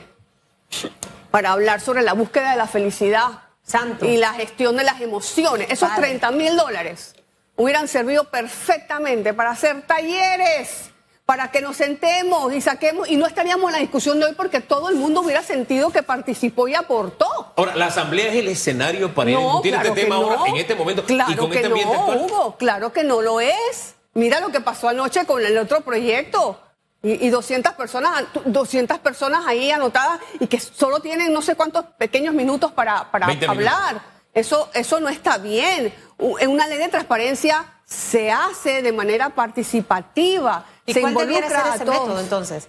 para 1.30 1.52
hablar 1.52 1.82
sobre 1.82 2.04
la 2.04 2.14
búsqueda 2.14 2.52
de 2.52 2.58
la 2.58 2.68
felicidad 2.68 3.44
Santo. 3.72 4.06
y 4.06 4.18
la 4.18 4.34
gestión 4.34 4.76
de 4.76 4.84
las 4.84 5.02
emociones. 5.02 5.68
Esos 5.70 5.94
30 5.96 6.32
mil 6.32 6.56
dólares 6.56 7.16
hubieran 7.56 7.88
servido 7.88 8.26
perfectamente 8.26 9.34
para 9.34 9.52
hacer 9.52 9.82
talleres 9.84 10.92
para 11.32 11.50
que 11.50 11.62
nos 11.62 11.78
sentemos 11.78 12.54
y 12.54 12.60
saquemos, 12.60 13.08
y 13.10 13.16
no 13.16 13.26
estaríamos 13.26 13.70
en 13.70 13.72
la 13.72 13.80
discusión 13.80 14.20
de 14.20 14.26
hoy 14.26 14.34
porque 14.36 14.60
todo 14.60 14.90
el 14.90 14.96
mundo 14.98 15.22
hubiera 15.22 15.42
sentido 15.42 15.90
que 15.90 16.04
participó 16.04 16.68
y 16.68 16.76
aportó. 16.76 17.54
Ahora, 17.56 17.74
la 17.78 17.86
Asamblea 17.86 18.28
es 18.28 18.36
el 18.36 18.50
escenario 18.50 19.16
para 19.16 19.30
discutir 19.30 19.74
este 19.76 19.92
tema 19.92 20.16
ahora, 20.16 20.42
en 20.48 20.58
este 20.58 20.76
momento, 20.76 21.06
claro 21.06 21.32
y 21.32 21.36
con 21.38 21.50
que 21.50 21.58
este 21.58 21.70
no, 21.70 21.76
Hugo, 21.76 22.58
claro 22.58 22.92
que 22.92 23.06
no 23.06 23.22
lo 23.22 23.40
es. 23.40 23.96
Mira 24.14 24.42
lo 24.42 24.50
que 24.50 24.60
pasó 24.60 24.90
anoche 24.90 25.26
con 25.26 25.46
el 25.46 25.58
otro 25.58 25.80
proyecto. 25.80 26.60
Y, 27.04 27.30
200 27.30 27.74
personas, 27.74 28.26
200 28.46 29.00
personas 29.00 29.48
ahí 29.48 29.72
anotadas 29.72 30.20
y 30.40 30.46
que 30.46 30.60
solo 30.60 31.00
tienen 31.00 31.34
no 31.34 31.42
sé 31.42 31.56
cuántos 31.56 31.86
pequeños 31.98 32.34
minutos 32.36 32.72
para, 32.72 33.10
para 33.10 33.28
hablar. 33.48 34.02
Eso, 34.34 34.70
eso 34.74 35.00
no 35.00 35.10
está 35.10 35.40
bien. 35.40 35.94
En 36.40 36.50
una 36.50 36.68
ley 36.68 36.78
de 36.78 36.90
transparencia 36.90 37.66
se 37.86 38.32
hace 38.32 38.84
de 38.84 38.92
manera 38.92 39.30
participativa. 39.30 40.66
¿Y 40.86 40.94
se 40.94 41.02
cuál 41.02 41.16
debiera 41.16 41.50
ser 41.50 41.60
ese 41.76 41.86
método 41.86 42.20
entonces? 42.20 42.68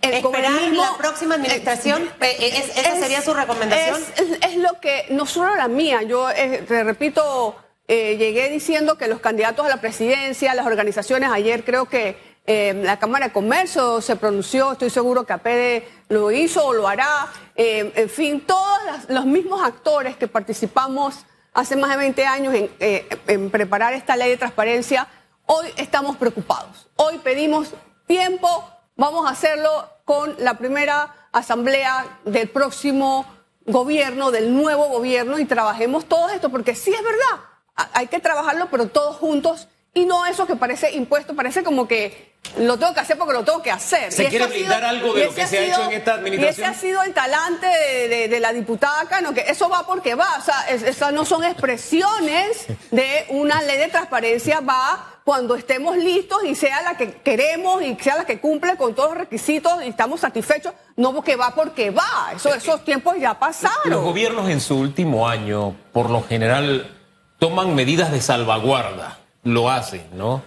¿Esperar 0.00 0.52
la 0.72 0.96
próxima 0.98 1.36
administración? 1.36 2.02
Eh, 2.20 2.36
eh, 2.38 2.72
¿Esa 2.76 2.96
sería 2.96 3.22
su 3.22 3.32
recomendación? 3.32 4.02
Es, 4.42 4.56
lo 4.56 4.80
que, 4.80 5.06
no 5.10 5.26
solo 5.26 5.54
la 5.54 5.68
mía, 5.68 6.02
yo 6.02 6.30
eh, 6.30 6.64
te 6.66 6.84
repito, 6.84 7.56
llegué 7.86 8.50
diciendo 8.50 8.98
que 8.98 9.08
los 9.08 9.20
candidatos 9.20 9.64
a 9.64 9.68
la 9.68 9.80
presidencia, 9.80 10.54
las 10.54 10.66
organizaciones, 10.66 11.30
ayer 11.30 11.64
creo 11.64 11.86
que 11.86 12.33
la 12.46 12.98
Cámara 12.98 13.26
de 13.26 13.32
Comercio 13.32 14.00
se 14.00 14.16
pronunció, 14.16 14.72
estoy 14.72 14.90
seguro 14.90 15.24
que 15.24 15.32
APD 15.32 15.84
lo 16.08 16.30
hizo 16.30 16.66
o 16.66 16.72
lo 16.72 16.86
hará, 16.86 17.28
en 17.54 18.08
fin, 18.10 18.40
todos 18.40 18.78
los 19.08 19.24
mismos 19.24 19.62
actores 19.62 20.16
que 20.16 20.28
participamos 20.28 21.24
hace 21.52 21.76
más 21.76 21.90
de 21.90 21.96
20 21.96 22.26
años 22.26 22.54
en 22.80 23.50
preparar 23.50 23.94
esta 23.94 24.16
ley 24.16 24.30
de 24.30 24.36
transparencia, 24.36 25.08
Hoy 25.46 25.66
estamos 25.76 26.16
preocupados. 26.16 26.88
Hoy 26.96 27.18
pedimos 27.18 27.74
tiempo. 28.06 28.64
Vamos 28.96 29.26
a 29.26 29.32
hacerlo 29.32 29.90
con 30.06 30.34
la 30.38 30.54
primera 30.54 31.28
asamblea 31.32 32.18
del 32.24 32.48
próximo 32.48 33.26
gobierno, 33.66 34.30
del 34.30 34.54
nuevo 34.54 34.88
gobierno, 34.88 35.38
y 35.38 35.44
trabajemos 35.44 36.06
todo 36.06 36.30
esto, 36.30 36.48
porque 36.48 36.74
sí 36.74 36.94
es 36.94 37.02
verdad, 37.02 37.44
hay 37.92 38.06
que 38.06 38.20
trabajarlo, 38.20 38.68
pero 38.70 38.88
todos 38.88 39.16
juntos, 39.16 39.68
y 39.94 40.04
no 40.06 40.26
eso 40.26 40.46
que 40.46 40.56
parece 40.56 40.92
impuesto, 40.92 41.34
parece 41.36 41.62
como 41.62 41.86
que 41.86 42.34
lo 42.58 42.76
tengo 42.78 42.92
que 42.92 43.00
hacer 43.00 43.16
porque 43.16 43.32
lo 43.32 43.44
tengo 43.44 43.62
que 43.62 43.70
hacer. 43.70 44.12
¿Se 44.12 44.26
quiere 44.26 44.46
blindar 44.46 44.84
algo 44.84 45.14
de 45.14 45.26
lo 45.26 45.34
que 45.34 45.46
se 45.46 45.58
ha 45.58 45.64
hecho 45.64 45.84
en 45.84 45.92
esta 45.92 46.14
administración? 46.14 46.50
Y 46.50 46.50
ese 46.50 46.64
ha 46.64 46.74
sido 46.74 47.02
el 47.02 47.14
talante 47.14 47.66
de, 47.66 48.40
la 48.40 48.52
diputada 48.52 49.06
Cano, 49.08 49.32
que 49.32 49.42
eso 49.48 49.68
va 49.68 49.86
porque 49.86 50.14
va, 50.14 50.36
o 50.38 50.42
sea, 50.42 50.66
esas 50.68 51.12
no 51.12 51.24
son 51.24 51.44
expresiones 51.44 52.66
de 52.90 53.26
una 53.30 53.62
ley 53.62 53.78
de 53.78 53.88
transparencia, 53.88 54.60
va 54.60 55.20
cuando 55.24 55.54
estemos 55.54 55.96
listos 55.96 56.44
y 56.44 56.54
sea 56.54 56.82
la 56.82 56.96
que 56.96 57.12
queremos 57.12 57.82
y 57.82 57.96
sea 57.96 58.16
la 58.16 58.26
que 58.26 58.40
cumple 58.40 58.76
con 58.76 58.94
todos 58.94 59.10
los 59.10 59.18
requisitos 59.18 59.82
y 59.84 59.88
estamos 59.88 60.20
satisfechos, 60.20 60.74
no 60.96 61.14
porque 61.14 61.36
va 61.36 61.54
porque 61.54 61.90
va, 61.90 62.32
Eso, 62.34 62.52
esos 62.52 62.84
tiempos 62.84 63.14
ya 63.18 63.38
pasaron. 63.38 63.90
Los 63.90 64.02
gobiernos 64.02 64.50
en 64.50 64.60
su 64.60 64.76
último 64.76 65.28
año, 65.28 65.76
por 65.92 66.10
lo 66.10 66.22
general, 66.22 66.94
toman 67.38 67.74
medidas 67.74 68.12
de 68.12 68.20
salvaguarda, 68.20 69.23
lo 69.44 69.70
hacen, 69.70 70.02
¿no? 70.14 70.42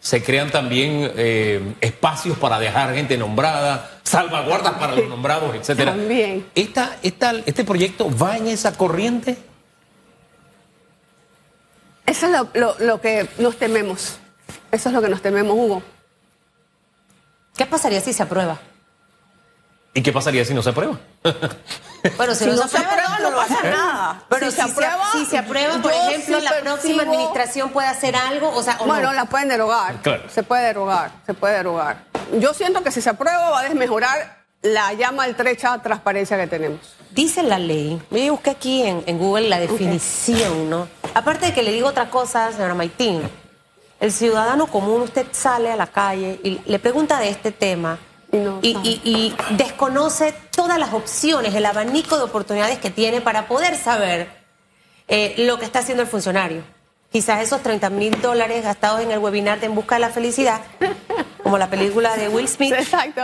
Se 0.00 0.22
crean 0.22 0.50
también 0.50 1.12
eh, 1.16 1.74
espacios 1.80 2.36
para 2.38 2.58
dejar 2.58 2.94
gente 2.94 3.16
nombrada, 3.16 3.98
salvaguardas 4.02 4.74
para 4.74 4.96
los 4.96 5.08
nombrados, 5.08 5.54
etcétera. 5.54 5.92
También. 5.92 6.46
¿Esta, 6.54 6.96
esta, 7.02 7.32
¿Este 7.46 7.64
proyecto 7.64 8.10
va 8.16 8.36
en 8.36 8.48
esa 8.48 8.76
corriente? 8.76 9.36
Eso 12.04 12.26
es 12.26 12.80
lo 12.80 13.00
que 13.00 13.28
nos 13.38 13.56
tememos. 13.56 14.18
Eso 14.72 14.88
es 14.88 14.94
lo 14.94 15.02
que 15.02 15.08
nos 15.08 15.22
tememos, 15.22 15.52
Hugo. 15.52 15.82
¿Qué 17.56 17.66
pasaría 17.66 18.00
si 18.00 18.12
se 18.12 18.22
aprueba? 18.22 18.58
¿Y 19.94 20.02
qué 20.02 20.12
pasaría 20.12 20.44
si 20.44 20.54
no 20.54 20.62
se 20.62 20.70
aprueba? 20.70 20.98
Bueno, 22.16 22.34
si, 22.34 22.46
no, 22.46 22.68
se, 22.68 22.78
aprueba, 22.78 23.18
no, 23.20 23.30
pasa 23.36 23.62
nada. 23.62 24.24
Pero 24.28 24.50
si, 24.50 24.56
se 24.56 24.62
aprueba, 24.62 25.04
si 25.12 25.26
se 25.26 25.38
aprueba, 25.38 25.78
por 25.78 25.92
ejemplo, 25.92 26.40
la 26.40 26.60
próxima 26.60 27.02
administración 27.04 27.70
puede 27.70 27.88
hacer 27.88 28.16
algo, 28.16 28.50
o 28.50 28.62
sea, 28.62 28.78
bueno, 28.84 29.12
la 29.12 29.26
pueden 29.26 29.48
derogar. 29.48 30.02
Claro. 30.02 30.24
Se 30.28 30.42
puede 30.42 30.64
derogar, 30.64 31.12
se 31.26 31.34
puede 31.34 31.56
derogar. 31.56 32.04
Yo 32.38 32.54
siento 32.54 32.82
que 32.82 32.90
si 32.90 33.00
se 33.00 33.10
aprueba 33.10 33.50
va 33.50 33.60
a 33.60 33.62
desmejorar 33.64 34.42
la 34.62 34.92
ya 34.94 35.12
maltrecha 35.12 35.78
transparencia 35.78 36.36
que 36.36 36.46
tenemos. 36.46 36.80
Dice 37.10 37.42
la 37.42 37.58
ley, 37.58 38.00
me 38.10 38.30
busqué 38.30 38.50
aquí 38.50 38.82
en, 38.82 39.04
en 39.06 39.18
Google 39.18 39.48
la 39.48 39.60
definición, 39.60 40.70
¿no? 40.70 40.88
Aparte 41.14 41.46
de 41.46 41.52
que 41.52 41.62
le 41.62 41.72
digo 41.72 41.88
otra 41.88 42.10
cosa, 42.10 42.50
señora 42.52 42.74
Maitín, 42.74 43.22
el 44.00 44.10
ciudadano 44.10 44.66
común, 44.66 45.02
usted 45.02 45.26
sale 45.30 45.70
a 45.70 45.76
la 45.76 45.86
calle 45.86 46.40
y 46.42 46.60
le 46.64 46.78
pregunta 46.78 47.20
de 47.20 47.28
este 47.28 47.52
tema 47.52 47.98
y, 48.32 49.34
desconoce 49.50 50.34
todas 50.50 50.78
las 50.78 50.94
opciones, 50.94 51.54
el 51.54 51.66
abanico 51.66 52.16
de 52.16 52.24
oportunidades 52.24 52.78
que 52.78 52.90
tiene 52.90 53.20
para 53.20 53.46
poder 53.46 53.76
saber 53.76 54.30
eh, 55.08 55.34
lo 55.38 55.58
que 55.58 55.66
está 55.66 55.80
haciendo 55.80 56.02
el 56.02 56.08
funcionario. 56.08 56.62
Quizás 57.10 57.42
esos 57.42 57.62
30 57.62 57.90
mil 57.90 58.20
dólares 58.22 58.64
gastados 58.64 59.02
en 59.02 59.10
el 59.10 59.18
webinar 59.18 59.60
de 59.60 59.66
En 59.66 59.74
Busca 59.74 59.96
de 59.96 60.00
la 60.00 60.08
Felicidad, 60.08 60.62
como 61.42 61.58
la 61.58 61.68
película 61.68 62.16
de 62.16 62.28
Will 62.28 62.48
Smith, 62.48 62.74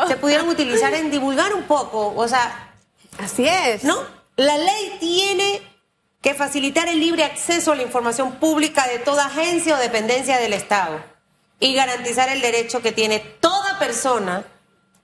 se 0.07 0.17
pudieran 0.17 0.47
utilizar 0.47 0.93
en 0.93 1.11
divulgar 1.11 1.55
un 1.55 1.63
poco. 1.63 2.13
O 2.15 2.29
sea, 2.29 2.75
así 3.19 3.47
es. 3.49 3.85
¿No? 3.85 3.97
La 4.37 4.59
ley 4.59 4.97
tiene 5.01 5.63
que 6.21 6.35
facilitar 6.35 6.87
el 6.89 7.01
libre 7.01 7.25
acceso 7.25 7.73
a 7.73 7.77
la 7.77 7.83
información 7.83 8.33
pública 8.33 8.87
de 8.87 8.99
toda 8.99 9.27
agencia 9.27 9.77
o 9.77 9.79
dependencia 9.79 10.37
del 10.37 10.53
Estado 10.53 11.01
y 11.61 11.75
garantizar 11.75 12.29
el 12.29 12.43
derecho 12.43 12.83
que 12.83 12.93
tiene 12.93 13.21
toda 13.41 13.79
persona 13.79 14.45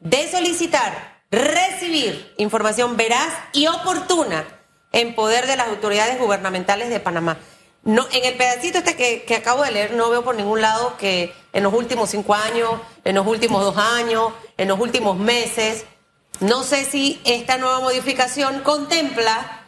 de 0.01 0.31
solicitar, 0.31 1.23
recibir 1.31 2.35
información 2.37 2.97
veraz 2.97 3.33
y 3.53 3.67
oportuna 3.67 4.45
en 4.93 5.15
poder 5.15 5.47
de 5.47 5.57
las 5.57 5.69
autoridades 5.69 6.19
gubernamentales 6.19 6.89
de 6.89 7.01
Panamá. 7.01 7.39
No, 7.83 8.07
en 8.13 8.25
el 8.25 8.37
pedacito 8.37 8.79
este 8.79 8.97
que, 8.97 9.25
que, 9.25 9.35
acabo 9.35 9.63
de 9.63 9.73
leer 9.73 9.93
no 9.93 10.09
veo 10.09 10.25
por 10.25 10.35
ningún 10.35 10.63
lado 10.63 10.97
que 10.97 11.35
en 11.53 11.63
los 11.63 11.75
últimos 11.75 12.11
cinco 12.11 12.35
años, 12.35 12.81
en 13.05 13.17
los 13.17 13.27
últimos 13.27 13.63
dos 13.63 13.77
años, 13.77 14.33
en 14.57 14.69
los 14.69 14.81
últimos 14.81 15.19
meses, 15.19 15.85
no 16.41 16.63
sé 16.63 16.85
si 16.85 17.21
esta 17.25 17.59
nueva 17.59 17.81
modificación 17.81 18.61
contempla 18.61 19.65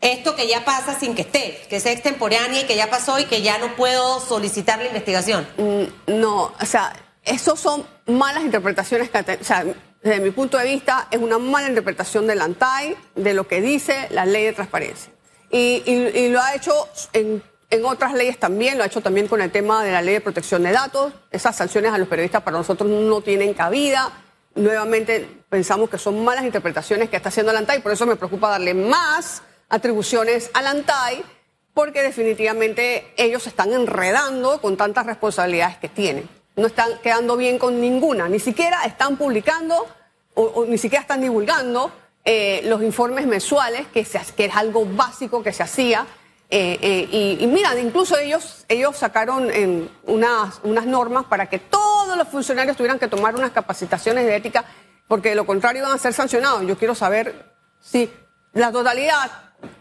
esto 0.00 0.36
que 0.36 0.46
ya 0.46 0.64
pasa 0.64 0.98
sin 0.98 1.14
que 1.14 1.22
esté, 1.22 1.66
que 1.68 1.80
sea 1.80 1.92
extemporánea 1.92 2.60
y 2.60 2.64
que 2.64 2.76
ya 2.76 2.90
pasó 2.90 3.18
y 3.18 3.24
que 3.24 3.42
ya 3.42 3.58
no 3.58 3.74
puedo 3.76 4.20
solicitar 4.20 4.78
la 4.78 4.86
investigación. 4.86 5.48
Mm, 5.56 6.20
no, 6.20 6.52
o 6.60 6.66
sea, 6.66 6.92
Esos 7.26 7.60
son 7.60 7.84
malas 8.06 8.44
interpretaciones 8.44 9.10
que, 9.10 9.18
o 9.18 9.44
sea, 9.44 9.64
desde 10.02 10.20
mi 10.20 10.30
punto 10.30 10.56
de 10.56 10.64
vista, 10.64 11.08
es 11.10 11.20
una 11.20 11.38
mala 11.38 11.68
interpretación 11.68 12.26
del 12.26 12.40
ANTAI, 12.40 12.96
de 13.16 13.34
lo 13.34 13.48
que 13.48 13.60
dice 13.60 14.06
la 14.10 14.24
ley 14.24 14.44
de 14.44 14.52
transparencia. 14.52 15.12
Y 15.50 16.28
lo 16.28 16.40
ha 16.40 16.54
hecho 16.54 16.72
en, 17.12 17.42
en 17.70 17.84
otras 17.84 18.14
leyes 18.14 18.38
también, 18.38 18.78
lo 18.78 18.84
ha 18.84 18.86
hecho 18.86 19.00
también 19.00 19.26
con 19.26 19.40
el 19.40 19.50
tema 19.50 19.82
de 19.82 19.90
la 19.90 20.02
ley 20.02 20.14
de 20.14 20.20
protección 20.20 20.62
de 20.62 20.70
datos. 20.70 21.12
Esas 21.32 21.56
sanciones 21.56 21.92
a 21.92 21.98
los 21.98 22.06
periodistas 22.06 22.42
para 22.42 22.56
nosotros 22.56 22.88
no 22.88 23.20
tienen 23.20 23.54
cabida. 23.54 24.12
Nuevamente 24.54 25.28
pensamos 25.48 25.90
que 25.90 25.98
son 25.98 26.24
malas 26.24 26.44
interpretaciones 26.44 27.10
que 27.10 27.16
está 27.16 27.30
haciendo 27.30 27.50
el 27.50 27.58
ANTAI, 27.58 27.82
por 27.82 27.92
eso 27.92 28.06
me 28.06 28.16
preocupa 28.16 28.50
darle 28.50 28.72
más 28.74 29.42
atribuciones 29.68 30.50
al 30.54 30.68
ANTAI, 30.68 31.24
porque 31.74 32.02
definitivamente 32.02 33.12
ellos 33.16 33.42
se 33.42 33.48
están 33.48 33.72
enredando 33.72 34.60
con 34.60 34.76
tantas 34.76 35.04
responsabilidades 35.04 35.76
que 35.78 35.88
tienen. 35.88 36.35
No 36.56 36.66
están 36.66 36.98
quedando 37.02 37.36
bien 37.36 37.58
con 37.58 37.80
ninguna, 37.80 38.28
ni 38.28 38.38
siquiera 38.38 38.84
están 38.84 39.16
publicando 39.16 39.86
o, 40.34 40.64
ni 40.66 40.78
siquiera 40.78 41.02
están 41.02 41.20
divulgando 41.20 41.90
eh, 42.24 42.62
los 42.64 42.82
informes 42.82 43.26
mensuales, 43.26 43.86
que, 43.88 44.00
es 44.00 44.56
algo 44.56 44.84
básico 44.84 45.42
que 45.42 45.52
se 45.52 45.62
hacía. 45.62 46.06
Eh, 46.48 46.78
eh, 46.80 47.08
y, 47.10 47.44
y 47.44 47.46
mira, 47.46 47.78
incluso 47.78 48.16
ellos, 48.18 48.64
ellos 48.68 48.96
sacaron 48.96 49.50
unas, 50.04 50.60
unas 50.62 50.86
normas 50.86 51.24
para 51.24 51.46
que 51.48 51.58
todos 51.58 52.16
los 52.16 52.28
funcionarios 52.28 52.76
tuvieran 52.76 52.98
que 52.98 53.08
tomar 53.08 53.34
unas 53.34 53.50
capacitaciones 53.50 54.26
de 54.26 54.36
ética, 54.36 54.64
porque 55.08 55.30
de 55.30 55.34
lo 55.34 55.46
contrario 55.46 55.82
iban 55.82 55.92
a 55.92 55.98
ser 55.98 56.12
sancionados. 56.12 56.66
Yo 56.66 56.76
quiero 56.76 56.94
saber 56.94 57.54
si 57.80 58.10
la 58.52 58.72
totalidad 58.72 59.30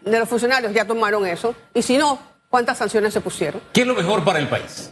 de 0.02 0.20
los 0.20 0.30
funcionarios 0.30 0.74
ya 0.74 0.86
tomaron 0.86 1.26
eso, 1.26 1.56
y 1.74 1.82
si 1.82 1.98
no, 1.98 2.20
cuántas 2.50 2.78
sanciones 2.78 3.14
se 3.14 3.22
pusieron. 3.22 3.62
¿Qué 3.74 3.82
es 3.82 3.88
lo 3.88 3.96
mejor 3.96 4.24
para 4.24 4.40
el 4.40 4.48
país? 4.48 4.92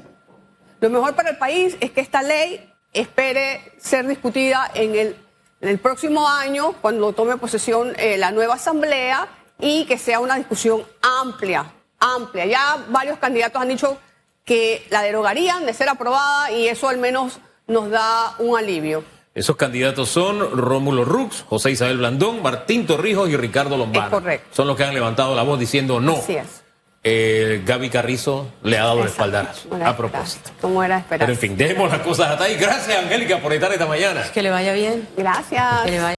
Lo 0.83 0.89
mejor 0.89 1.15
para 1.15 1.29
el 1.29 1.37
país 1.37 1.77
es 1.79 1.91
que 1.91 2.01
esta 2.01 2.21
ley 2.21 2.69
espere 2.91 3.71
ser 3.77 4.05
discutida 4.05 4.69
en 4.73 4.95
el, 4.95 5.15
en 5.61 5.69
el 5.69 5.79
próximo 5.79 6.27
año, 6.27 6.73
cuando 6.81 7.13
tome 7.13 7.37
posesión 7.37 7.93
eh, 7.97 8.17
la 8.17 8.31
nueva 8.31 8.55
asamblea, 8.55 9.29
y 9.61 9.85
que 9.85 9.97
sea 9.97 10.19
una 10.19 10.35
discusión 10.35 10.83
amplia, 11.01 11.71
amplia. 12.01 12.45
Ya 12.47 12.85
varios 12.89 13.17
candidatos 13.17 13.61
han 13.61 13.69
dicho 13.69 13.97
que 14.43 14.85
la 14.89 15.03
derogarían 15.03 15.65
de 15.65 15.73
ser 15.73 15.87
aprobada 15.87 16.51
y 16.51 16.67
eso 16.67 16.89
al 16.89 16.97
menos 16.97 17.39
nos 17.65 17.89
da 17.89 18.35
un 18.39 18.57
alivio. 18.57 19.05
Esos 19.33 19.55
candidatos 19.55 20.09
son 20.09 20.41
Rómulo 20.51 21.05
Rux, 21.05 21.45
José 21.47 21.71
Isabel 21.71 21.99
Blandón, 21.99 22.41
Martín 22.41 22.85
Torrijos 22.85 23.29
y 23.29 23.37
Ricardo 23.37 23.77
Lombardo. 23.77 24.19
Correcto. 24.19 24.49
Son 24.51 24.67
los 24.67 24.75
que 24.75 24.83
han 24.83 24.93
levantado 24.93 25.33
la 25.33 25.43
voz 25.43 25.57
diciendo 25.57 26.01
no. 26.01 26.17
Así 26.17 26.35
es. 26.35 26.62
Eh, 27.05 27.61
Gaby 27.65 27.89
Carrizo 27.89 28.49
le 28.63 28.77
ha 28.77 28.85
dado 28.85 29.01
el 29.01 29.09
espaldarazo. 29.09 29.67
A 29.85 29.97
propósito. 29.97 30.51
Como 30.61 30.81
era 30.81 30.95
de 30.95 31.01
esperar. 31.01 31.27
Pero 31.27 31.33
en 31.33 31.39
fin, 31.39 31.57
dejemos 31.57 31.91
las 31.91 31.99
cosas 31.99 32.29
hasta 32.29 32.45
ahí. 32.45 32.55
Gracias, 32.55 32.97
Angélica, 32.97 33.39
por 33.39 33.51
estar 33.51 33.71
esta 33.73 33.85
mañana. 33.85 34.23
Que 34.33 34.41
le 34.41 34.49
vaya 34.49 34.71
bien. 34.71 35.05
Gracias. 35.17 35.81
Que 35.83 35.91
le 35.91 35.99
vaya 35.99 36.11